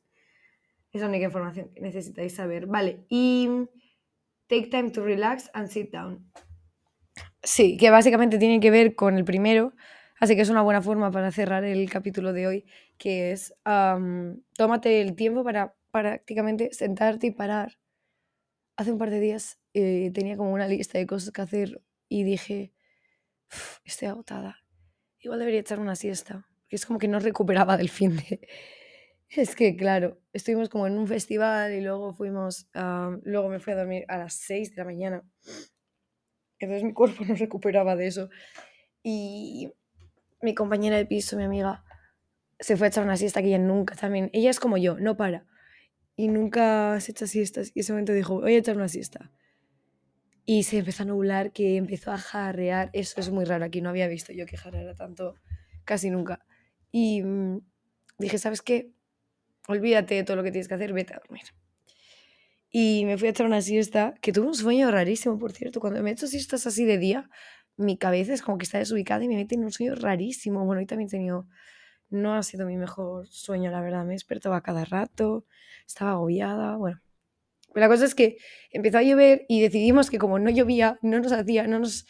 Es 0.93 1.01
la 1.01 1.09
única 1.09 1.25
información 1.25 1.69
que 1.73 1.81
necesitáis 1.81 2.33
saber. 2.33 2.65
Vale, 2.65 3.05
y 3.09 3.49
take 4.47 4.67
time 4.67 4.91
to 4.91 5.03
relax 5.03 5.51
and 5.53 5.67
sit 5.67 5.91
down. 5.91 6.31
Sí, 7.43 7.75
que 7.75 7.89
básicamente 7.89 8.37
tiene 8.37 8.61
que 8.61 8.71
ver 8.71 8.95
con 8.95 9.17
el 9.17 9.25
primero, 9.25 9.73
así 10.21 10.37
que 10.37 10.43
es 10.43 10.49
una 10.49 10.61
buena 10.61 10.81
forma 10.81 11.11
para 11.11 11.29
cerrar 11.33 11.65
el 11.65 11.89
capítulo 11.89 12.31
de 12.31 12.47
hoy, 12.47 12.65
que 12.97 13.33
es 13.33 13.53
tómate 13.63 15.01
el 15.01 15.13
tiempo 15.17 15.43
para 15.43 15.75
prácticamente 15.91 16.71
sentarte 16.71 17.27
y 17.27 17.31
parar. 17.31 17.77
Hace 18.77 18.91
un 18.91 18.97
par 18.97 19.09
de 19.09 19.19
días 19.19 19.59
eh, 19.73 20.11
tenía 20.13 20.37
como 20.37 20.51
una 20.51 20.67
lista 20.67 20.97
de 20.97 21.07
cosas 21.07 21.31
que 21.31 21.41
hacer 21.41 21.81
y 22.09 22.23
dije, 22.23 22.73
estoy 23.83 24.07
agotada, 24.09 24.63
igual 25.19 25.39
debería 25.39 25.61
echar 25.61 25.79
una 25.79 25.95
siesta 25.95 26.47
es 26.75 26.85
como 26.85 26.99
que 26.99 27.07
no 27.07 27.19
recuperaba 27.19 27.77
del 27.77 27.89
fin 27.89 28.17
de... 28.17 28.47
Es 29.27 29.55
que, 29.55 29.75
claro, 29.75 30.21
estuvimos 30.33 30.69
como 30.69 30.85
en 30.85 30.99
un 30.99 31.07
festival 31.07 31.73
y 31.73 31.81
luego 31.81 32.13
fuimos, 32.13 32.69
luego 33.23 33.49
me 33.49 33.59
fui 33.59 33.73
a 33.73 33.75
dormir 33.75 34.05
a 34.07 34.19
las 34.19 34.35
6 34.35 34.69
de 34.69 34.75
la 34.77 34.85
mañana. 34.85 35.23
Entonces 36.59 36.83
mi 36.83 36.93
cuerpo 36.93 37.25
no 37.27 37.33
recuperaba 37.33 37.95
de 37.95 38.05
eso. 38.05 38.29
Y 39.01 39.73
mi 40.41 40.53
compañera 40.53 40.95
de 40.97 41.07
piso, 41.07 41.35
mi 41.37 41.43
amiga, 41.43 41.83
se 42.59 42.77
fue 42.77 42.85
a 42.85 42.89
echar 42.89 43.03
una 43.03 43.17
siesta 43.17 43.41
que 43.41 43.47
ella 43.47 43.57
nunca 43.57 43.95
también. 43.95 44.29
Ella 44.31 44.51
es 44.51 44.59
como 44.59 44.77
yo, 44.77 44.95
no 44.99 45.17
para. 45.17 45.47
Y 46.15 46.27
nunca 46.27 46.99
se 47.01 47.11
echa 47.11 47.27
siestas. 47.27 47.71
Y 47.73 47.81
ese 47.81 47.91
momento 47.93 48.13
dijo, 48.13 48.39
voy 48.41 48.55
a 48.55 48.57
echar 48.57 48.77
una 48.77 48.87
siesta. 48.87 49.31
Y 50.45 50.63
se 50.63 50.77
empezó 50.77 51.03
a 51.03 51.05
nublar, 51.07 51.51
que 51.51 51.77
empezó 51.77 52.11
a 52.11 52.17
jarrear. 52.17 52.89
Eso 52.93 53.19
es 53.19 53.29
muy 53.31 53.45
raro 53.45 53.65
aquí, 53.65 53.81
no 53.81 53.89
había 53.89 54.07
visto 54.07 54.31
yo 54.31 54.45
que 54.45 54.57
jarreara 54.57 54.95
tanto 54.95 55.35
casi 55.85 56.09
nunca. 56.09 56.45
Y 56.91 57.21
mm, 57.23 57.61
dije, 58.19 58.37
¿sabes 58.37 58.61
qué? 58.61 58.91
Olvídate 59.67 60.15
de 60.15 60.23
todo 60.23 60.37
lo 60.37 60.43
que 60.43 60.51
tienes 60.51 60.67
que 60.67 60.75
hacer, 60.75 60.93
vete 60.93 61.13
a 61.13 61.19
dormir. 61.19 61.43
Y 62.69 63.05
me 63.05 63.17
fui 63.17 63.27
a 63.27 63.31
echar 63.31 63.45
una 63.45 63.61
siesta, 63.61 64.13
que 64.21 64.31
tuve 64.33 64.47
un 64.47 64.55
sueño 64.55 64.91
rarísimo, 64.91 65.39
por 65.39 65.53
cierto. 65.53 65.79
Cuando 65.79 66.03
me 66.03 66.09
he 66.09 66.13
hecho 66.13 66.27
siestas 66.27 66.67
así 66.67 66.85
de 66.85 66.97
día, 66.97 67.29
mi 67.77 67.97
cabeza 67.97 68.33
es 68.33 68.41
como 68.41 68.57
que 68.57 68.63
está 68.65 68.79
desubicada 68.79 69.23
y 69.23 69.27
me 69.27 69.35
mete 69.35 69.55
en 69.55 69.63
un 69.63 69.71
sueño 69.71 69.95
rarísimo. 69.95 70.65
Bueno, 70.65 70.79
hoy 70.79 70.85
también 70.85 71.07
he 71.07 71.11
tenido... 71.11 71.47
No 72.09 72.35
ha 72.35 72.43
sido 72.43 72.65
mi 72.65 72.77
mejor 72.77 73.27
sueño, 73.27 73.71
la 73.71 73.81
verdad. 73.81 74.05
Me 74.05 74.13
despertaba 74.13 74.61
cada 74.61 74.85
rato, 74.85 75.45
estaba 75.87 76.11
agobiada, 76.11 76.75
bueno. 76.77 77.01
La 77.73 77.89
cosa 77.89 78.05
es 78.05 78.15
que 78.15 78.37
empezó 78.71 78.99
a 78.99 79.03
llover 79.03 79.45
y 79.49 79.61
decidimos 79.61 80.09
que 80.09 80.17
como 80.17 80.39
no 80.39 80.49
llovía, 80.49 80.97
no 81.01 81.19
nos 81.19 81.33
hacía, 81.33 81.67
no 81.67 81.79
nos, 81.79 82.07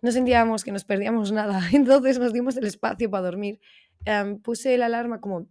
no 0.00 0.12
sentíamos 0.12 0.62
que 0.62 0.70
nos 0.70 0.84
perdíamos 0.84 1.32
nada. 1.32 1.60
Entonces 1.72 2.18
nos 2.18 2.32
dimos 2.32 2.56
el 2.56 2.66
espacio 2.66 3.10
para 3.10 3.24
dormir. 3.24 3.60
Em, 4.04 4.40
puse 4.40 4.76
la 4.78 4.86
alarma 4.86 5.20
como 5.20 5.48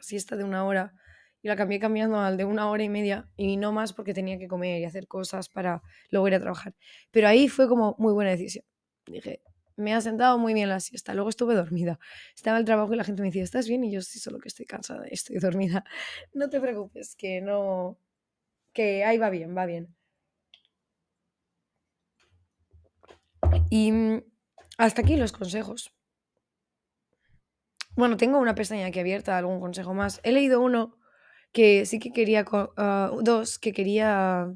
siesta 0.00 0.36
de 0.36 0.44
una 0.44 0.64
hora 0.64 0.94
y 1.42 1.48
la 1.48 1.56
cambié 1.56 1.80
cambiando 1.80 2.18
al 2.18 2.36
de 2.36 2.44
una 2.44 2.70
hora 2.70 2.82
y 2.82 2.88
media 2.88 3.28
y 3.36 3.56
no 3.56 3.72
más 3.72 3.92
porque 3.92 4.14
tenía 4.14 4.38
que 4.38 4.48
comer 4.48 4.80
y 4.80 4.84
hacer 4.84 5.06
cosas 5.08 5.48
para 5.48 5.82
luego 6.10 6.28
ir 6.28 6.34
a 6.34 6.40
trabajar. 6.40 6.74
Pero 7.10 7.28
ahí 7.28 7.48
fue 7.48 7.68
como 7.68 7.96
muy 7.98 8.12
buena 8.12 8.30
decisión. 8.30 8.64
Dije, 9.06 9.42
me 9.76 9.94
ha 9.94 10.00
sentado 10.00 10.38
muy 10.38 10.54
bien 10.54 10.68
la 10.68 10.80
siesta. 10.80 11.14
Luego 11.14 11.30
estuve 11.30 11.54
dormida. 11.54 11.98
Estaba 12.34 12.58
el 12.58 12.64
trabajo 12.64 12.92
y 12.92 12.96
la 12.96 13.04
gente 13.04 13.22
me 13.22 13.28
decía, 13.28 13.42
¿estás 13.42 13.68
bien? 13.68 13.84
Y 13.84 13.92
yo 13.92 14.02
sí, 14.02 14.18
solo 14.18 14.38
que 14.38 14.48
estoy 14.48 14.66
cansada 14.66 15.06
y 15.10 15.14
estoy 15.14 15.36
dormida. 15.40 15.84
No 16.32 16.48
te 16.50 16.60
preocupes, 16.60 17.16
que 17.16 17.40
no, 17.40 17.98
que 18.72 19.04
ahí 19.04 19.18
va 19.18 19.30
bien, 19.30 19.56
va 19.56 19.66
bien. 19.66 19.94
Y 23.70 23.92
mm, 23.92 24.22
hasta 24.78 25.02
aquí 25.02 25.16
los 25.16 25.32
consejos. 25.32 25.92
Bueno, 27.94 28.16
tengo 28.16 28.38
una 28.38 28.54
pestaña 28.54 28.86
aquí 28.86 29.00
abierta, 29.00 29.36
algún 29.36 29.60
consejo 29.60 29.92
más. 29.92 30.20
He 30.22 30.32
leído 30.32 30.60
uno 30.60 30.96
que 31.52 31.84
sí 31.84 31.98
que 31.98 32.12
quería, 32.12 32.44
uh, 32.50 33.22
dos 33.22 33.58
que 33.58 33.72
quería... 33.72 34.54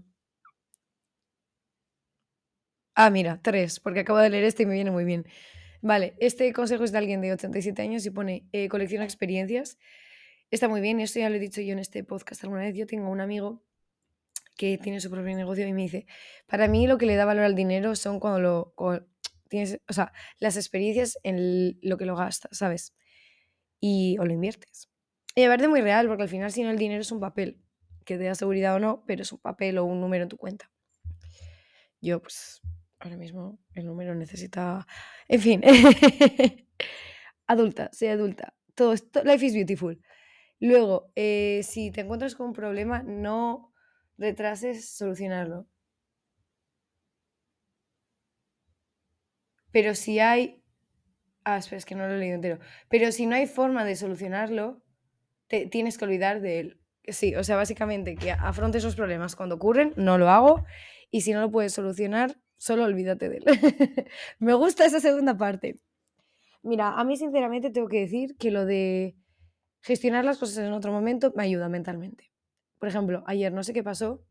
Ah, 2.98 3.10
mira, 3.10 3.38
tres, 3.42 3.78
porque 3.78 4.00
acabo 4.00 4.18
de 4.20 4.30
leer 4.30 4.44
este 4.44 4.62
y 4.62 4.66
me 4.66 4.72
viene 4.72 4.90
muy 4.90 5.04
bien. 5.04 5.26
Vale, 5.82 6.16
este 6.18 6.50
consejo 6.54 6.82
es 6.82 6.92
de 6.92 6.98
alguien 6.98 7.20
de 7.20 7.30
87 7.30 7.82
años 7.82 8.06
y 8.06 8.10
pone 8.10 8.48
eh, 8.52 8.68
colecciona 8.70 9.04
experiencias. 9.04 9.78
Está 10.50 10.66
muy 10.66 10.80
bien, 10.80 10.98
esto 11.00 11.20
ya 11.20 11.28
lo 11.28 11.36
he 11.36 11.38
dicho 11.38 11.60
yo 11.60 11.74
en 11.74 11.78
este 11.78 12.04
podcast 12.04 12.42
alguna 12.44 12.62
vez. 12.62 12.74
Yo 12.74 12.86
tengo 12.86 13.10
un 13.10 13.20
amigo 13.20 13.62
que 14.56 14.78
tiene 14.78 15.00
su 15.00 15.10
propio 15.10 15.36
negocio 15.36 15.68
y 15.68 15.74
me 15.74 15.82
dice, 15.82 16.06
para 16.46 16.68
mí 16.68 16.86
lo 16.86 16.96
que 16.96 17.04
le 17.04 17.16
da 17.16 17.26
valor 17.26 17.44
al 17.44 17.54
dinero 17.54 17.94
son 17.96 18.18
cuando 18.18 18.40
lo 18.40 18.74
tienes, 19.50 19.78
o 19.86 19.92
sea, 19.92 20.14
las 20.38 20.56
experiencias 20.56 21.18
en 21.22 21.78
lo 21.82 21.98
que 21.98 22.06
lo 22.06 22.16
gastas, 22.16 22.56
¿sabes? 22.56 22.94
Y 23.78 24.16
o 24.20 24.24
lo 24.24 24.32
inviertes. 24.32 24.88
Y 25.34 25.42
a 25.42 25.54
de 25.54 25.68
muy 25.68 25.82
real, 25.82 26.08
porque 26.08 26.22
al 26.22 26.30
final 26.30 26.50
si 26.50 26.62
no 26.62 26.70
el 26.70 26.78
dinero 26.78 27.02
es 27.02 27.12
un 27.12 27.20
papel, 27.20 27.60
que 28.06 28.16
te 28.16 28.24
da 28.24 28.34
seguridad 28.34 28.76
o 28.76 28.78
no, 28.78 29.04
pero 29.06 29.20
es 29.20 29.32
un 29.32 29.38
papel 29.38 29.76
o 29.76 29.84
un 29.84 30.00
número 30.00 30.22
en 30.22 30.30
tu 30.30 30.38
cuenta. 30.38 30.70
Yo 32.00 32.22
pues 32.22 32.62
ahora 33.06 33.16
mismo 33.16 33.58
el 33.74 33.86
número 33.86 34.14
necesita, 34.14 34.86
en 35.28 35.40
fin, 35.40 35.62
adulta, 37.46 37.90
soy 37.92 38.08
adulta. 38.08 38.54
Todo 38.74 38.92
esto, 38.92 39.22
life 39.24 39.44
is 39.46 39.54
beautiful. 39.54 39.98
Luego, 40.60 41.12
eh, 41.14 41.60
si 41.62 41.90
te 41.90 42.02
encuentras 42.02 42.34
con 42.34 42.48
un 42.48 42.52
problema, 42.52 43.02
no 43.02 43.72
retrases 44.18 44.90
solucionarlo. 44.96 45.66
Pero 49.70 49.94
si 49.94 50.18
hay... 50.18 50.62
Ah, 51.44 51.58
espera, 51.58 51.78
es 51.78 51.84
que 51.84 51.94
no 51.94 52.06
lo 52.06 52.14
he 52.14 52.18
leído 52.18 52.34
entero. 52.34 52.58
Pero 52.88 53.12
si 53.12 53.26
no 53.26 53.36
hay 53.36 53.46
forma 53.46 53.84
de 53.84 53.94
solucionarlo, 53.94 54.82
te 55.48 55.66
tienes 55.66 55.96
que 55.98 56.06
olvidar 56.06 56.40
de 56.40 56.60
él. 56.60 56.80
Sí, 57.04 57.36
o 57.36 57.44
sea, 57.44 57.56
básicamente 57.56 58.16
que 58.16 58.32
afronte 58.32 58.78
esos 58.78 58.96
problemas 58.96 59.36
cuando 59.36 59.54
ocurren, 59.54 59.92
no 59.96 60.18
lo 60.18 60.28
hago. 60.28 60.64
Y 61.10 61.20
si 61.20 61.32
no 61.32 61.40
lo 61.40 61.50
puedes 61.50 61.72
solucionar, 61.72 62.36
solo 62.56 62.84
olvídate 62.84 63.28
de 63.28 63.36
él. 63.38 63.44
Me 64.38 64.54
gusta 64.54 64.84
esa 64.84 65.00
segunda 65.00 65.36
parte. 65.36 65.80
Mira, 66.62 66.98
a 66.98 67.04
mí 67.04 67.16
sinceramente 67.16 67.70
tengo 67.70 67.88
que 67.88 68.00
decir 68.00 68.36
que 68.36 68.50
lo 68.50 68.64
de 68.64 69.16
gestionar 69.80 70.24
las 70.24 70.38
cosas 70.38 70.58
en 70.58 70.72
otro 70.72 70.92
momento 70.92 71.32
me 71.36 71.44
ayuda 71.44 71.68
mentalmente. 71.68 72.32
Por 72.78 72.88
ejemplo, 72.88 73.22
ayer 73.26 73.52
no 73.52 73.62
sé 73.62 73.72
qué 73.72 73.82
pasó, 73.82 74.24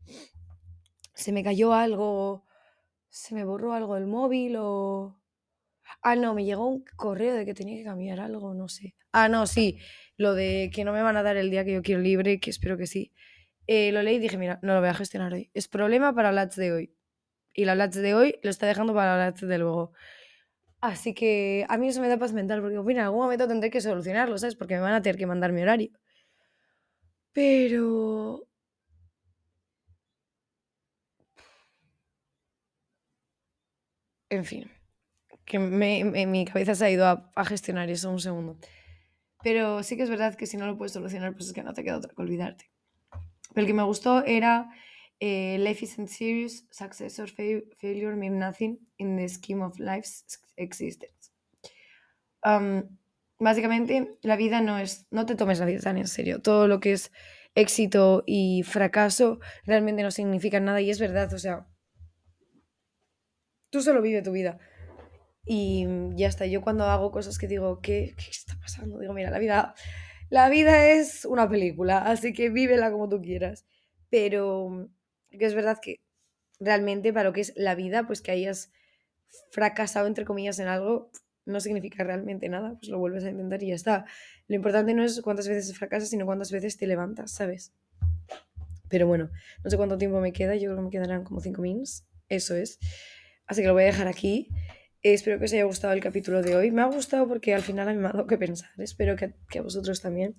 se 1.14 1.32
me 1.32 1.42
cayó 1.42 1.72
algo, 1.72 2.44
se 3.08 3.34
me 3.34 3.44
borró 3.44 3.72
algo 3.72 3.94
del 3.94 4.06
móvil 4.06 4.56
o... 4.58 5.18
Ah, 6.02 6.14
no, 6.14 6.34
me 6.34 6.44
llegó 6.44 6.66
un 6.66 6.84
correo 6.96 7.34
de 7.34 7.46
que 7.46 7.54
tenía 7.54 7.76
que 7.76 7.84
cambiar 7.84 8.20
algo, 8.20 8.52
no 8.54 8.68
sé. 8.68 8.94
Ah, 9.12 9.28
no, 9.28 9.46
sí, 9.46 9.78
lo 10.16 10.34
de 10.34 10.70
que 10.74 10.84
no 10.84 10.92
me 10.92 11.00
van 11.00 11.16
a 11.16 11.22
dar 11.22 11.36
el 11.36 11.50
día 11.50 11.64
que 11.64 11.72
yo 11.72 11.82
quiero 11.82 12.02
libre, 12.02 12.38
que 12.38 12.50
espero 12.50 12.76
que 12.76 12.86
sí. 12.86 13.12
Eh, 13.66 13.90
lo 13.92 14.02
leí 14.02 14.16
y 14.16 14.18
dije, 14.18 14.36
mira, 14.36 14.58
no 14.62 14.74
lo 14.74 14.80
voy 14.80 14.90
a 14.90 14.94
gestionar 14.94 15.32
hoy. 15.32 15.50
Es 15.54 15.68
problema 15.68 16.14
para 16.14 16.32
la 16.32 16.46
de 16.46 16.72
hoy. 16.72 16.94
Y 17.56 17.64
la 17.64 17.74
LATS 17.74 17.96
de 17.96 18.14
hoy 18.14 18.38
lo 18.42 18.50
está 18.50 18.66
dejando 18.66 18.94
para 18.94 19.16
la 19.16 19.32
de 19.32 19.58
luego. 19.58 19.92
Así 20.80 21.14
que 21.14 21.64
a 21.68 21.78
mí 21.78 21.88
eso 21.88 22.02
me 22.02 22.08
da 22.08 22.18
paz 22.18 22.32
mental, 22.34 22.60
porque 22.60 22.78
mira, 22.80 23.00
en 23.00 23.06
algún 23.06 23.22
momento 23.22 23.48
tendré 23.48 23.70
que 23.70 23.80
solucionarlo, 23.80 24.36
¿sabes? 24.38 24.56
Porque 24.56 24.74
me 24.74 24.82
van 24.82 24.92
a 24.92 25.02
tener 25.02 25.16
que 25.16 25.26
mandar 25.26 25.52
mi 25.52 25.62
horario. 25.62 25.90
Pero... 27.32 28.46
En 34.28 34.44
fin, 34.44 34.70
que 35.44 35.58
me, 35.58 36.04
mi 36.26 36.44
cabeza 36.44 36.74
se 36.74 36.84
ha 36.84 36.90
ido 36.90 37.06
a, 37.06 37.44
gestionar 37.44 37.88
eso 37.88 38.10
un 38.10 38.20
segundo. 38.20 38.58
Pero 39.42 39.82
sí 39.82 39.96
que 39.96 40.02
es 40.02 40.10
verdad 40.10 40.34
que 40.34 40.46
si 40.46 40.56
no 40.56 40.66
lo 40.66 40.76
puedes 40.76 40.92
solucionar, 40.92 41.32
pues 41.32 41.46
es 41.46 41.52
que 41.52 41.62
no 41.62 41.72
te 41.72 41.84
queda 41.84 41.98
otra 41.98 42.12
que 42.14 42.22
olvidarte. 42.22 42.70
Pero 43.54 43.60
el 43.60 43.66
que 43.66 43.74
me 43.74 43.84
gustó 43.84 44.24
era 44.24 44.68
eh, 45.20 45.58
Life 45.58 45.84
isn't 45.84 46.08
serious, 46.08 46.64
success 46.70 47.18
or 47.18 47.28
failure 47.28 48.16
mean 48.16 48.38
nothing 48.38 48.78
in 48.98 49.16
the 49.16 49.28
scheme 49.28 49.62
of 49.62 49.78
life's 49.78 50.24
existence. 50.56 51.32
Básicamente, 53.38 54.18
la 54.22 54.36
vida 54.36 54.62
no 54.62 54.78
es, 54.78 55.06
no 55.10 55.26
te 55.26 55.34
tomes 55.34 55.58
la 55.58 55.66
vida 55.66 55.80
tan 55.80 55.98
en 55.98 56.06
serio. 56.06 56.40
Todo 56.40 56.68
lo 56.68 56.80
que 56.80 56.92
es 56.92 57.12
éxito 57.54 58.22
y 58.26 58.62
fracaso 58.62 59.40
realmente 59.64 60.02
no 60.02 60.10
significa 60.10 60.58
nada 60.60 60.80
y 60.80 60.90
es 60.90 60.98
verdad, 60.98 61.32
o 61.32 61.38
sea, 61.38 61.66
tú 63.70 63.82
solo 63.82 64.00
vive 64.00 64.22
tu 64.22 64.32
vida. 64.32 64.58
Y 65.44 65.86
ya 66.16 66.28
está, 66.28 66.46
yo 66.46 66.62
cuando 66.62 66.84
hago 66.84 67.12
cosas 67.12 67.38
que 67.38 67.46
digo, 67.46 67.80
¿qué, 67.80 68.14
¿qué 68.16 68.30
está 68.30 68.58
pasando? 68.58 68.98
Digo, 68.98 69.12
mira, 69.12 69.30
la 69.30 69.38
vida, 69.38 69.74
la 70.30 70.48
vida 70.48 70.88
es 70.88 71.24
una 71.26 71.48
película, 71.48 71.98
así 71.98 72.32
que 72.32 72.48
vívela 72.50 72.90
como 72.90 73.08
tú 73.08 73.20
quieras. 73.20 73.66
Pero 74.08 74.90
que 75.38 75.46
es 75.46 75.54
verdad 75.54 75.78
que 75.80 76.00
realmente 76.58 77.12
para 77.12 77.28
lo 77.28 77.32
que 77.32 77.40
es 77.40 77.52
la 77.56 77.74
vida, 77.74 78.06
pues 78.06 78.22
que 78.22 78.30
hayas 78.30 78.70
fracasado, 79.50 80.06
entre 80.06 80.24
comillas, 80.24 80.58
en 80.58 80.68
algo, 80.68 81.10
no 81.44 81.60
significa 81.60 82.02
realmente 82.04 82.48
nada, 82.48 82.76
pues 82.78 82.88
lo 82.88 82.98
vuelves 82.98 83.24
a 83.24 83.30
intentar 83.30 83.62
y 83.62 83.68
ya 83.68 83.74
está. 83.74 84.04
Lo 84.48 84.56
importante 84.56 84.94
no 84.94 85.04
es 85.04 85.20
cuántas 85.20 85.48
veces 85.48 85.76
fracasas, 85.76 86.10
sino 86.10 86.26
cuántas 86.26 86.50
veces 86.50 86.76
te 86.76 86.86
levantas, 86.86 87.32
¿sabes? 87.32 87.72
Pero 88.88 89.06
bueno, 89.06 89.30
no 89.64 89.70
sé 89.70 89.76
cuánto 89.76 89.98
tiempo 89.98 90.20
me 90.20 90.32
queda, 90.32 90.54
yo 90.54 90.70
creo 90.70 90.76
que 90.76 90.82
me 90.82 90.90
quedarán 90.90 91.24
como 91.24 91.40
5 91.40 91.60
minutos, 91.62 92.04
eso 92.28 92.54
es. 92.54 92.78
Así 93.46 93.62
que 93.62 93.68
lo 93.68 93.74
voy 93.74 93.84
a 93.84 93.86
dejar 93.86 94.08
aquí. 94.08 94.48
espero 95.02 95.38
que 95.38 95.44
os 95.44 95.52
haya 95.52 95.64
gustado 95.64 95.92
el 95.92 96.00
capítulo 96.00 96.42
de 96.42 96.56
hoy. 96.56 96.72
Me 96.72 96.82
ha 96.82 96.86
gustado 96.86 97.28
porque 97.28 97.54
al 97.54 97.62
final 97.62 97.94
me 97.96 98.08
ha 98.08 98.12
dado 98.12 98.26
que 98.26 98.38
pensar. 98.38 98.70
Espero 98.78 99.14
que 99.16 99.58
a 99.58 99.62
vosotros 99.62 100.00
también. 100.00 100.36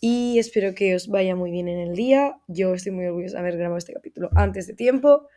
Y 0.00 0.38
espero 0.38 0.74
que 0.74 0.94
os 0.94 1.08
vaya 1.08 1.34
muy 1.34 1.50
bien 1.50 1.68
en 1.68 1.78
el 1.78 1.94
día. 1.94 2.36
Yo 2.48 2.74
estoy 2.74 2.92
muy 2.92 3.06
orgullosa 3.06 3.36
de 3.36 3.40
haber 3.40 3.56
grabado 3.56 3.78
este 3.78 3.92
capítulo 3.92 4.28
antes 4.34 4.66
de 4.66 4.74
tiempo. 4.74 5.28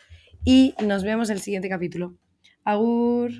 Y 0.44 0.74
nos 0.86 1.04
vemos 1.04 1.30
en 1.30 1.38
el 1.38 1.42
siguiente 1.42 1.70
capítulo. 1.70 2.18
Agur. 2.64 3.32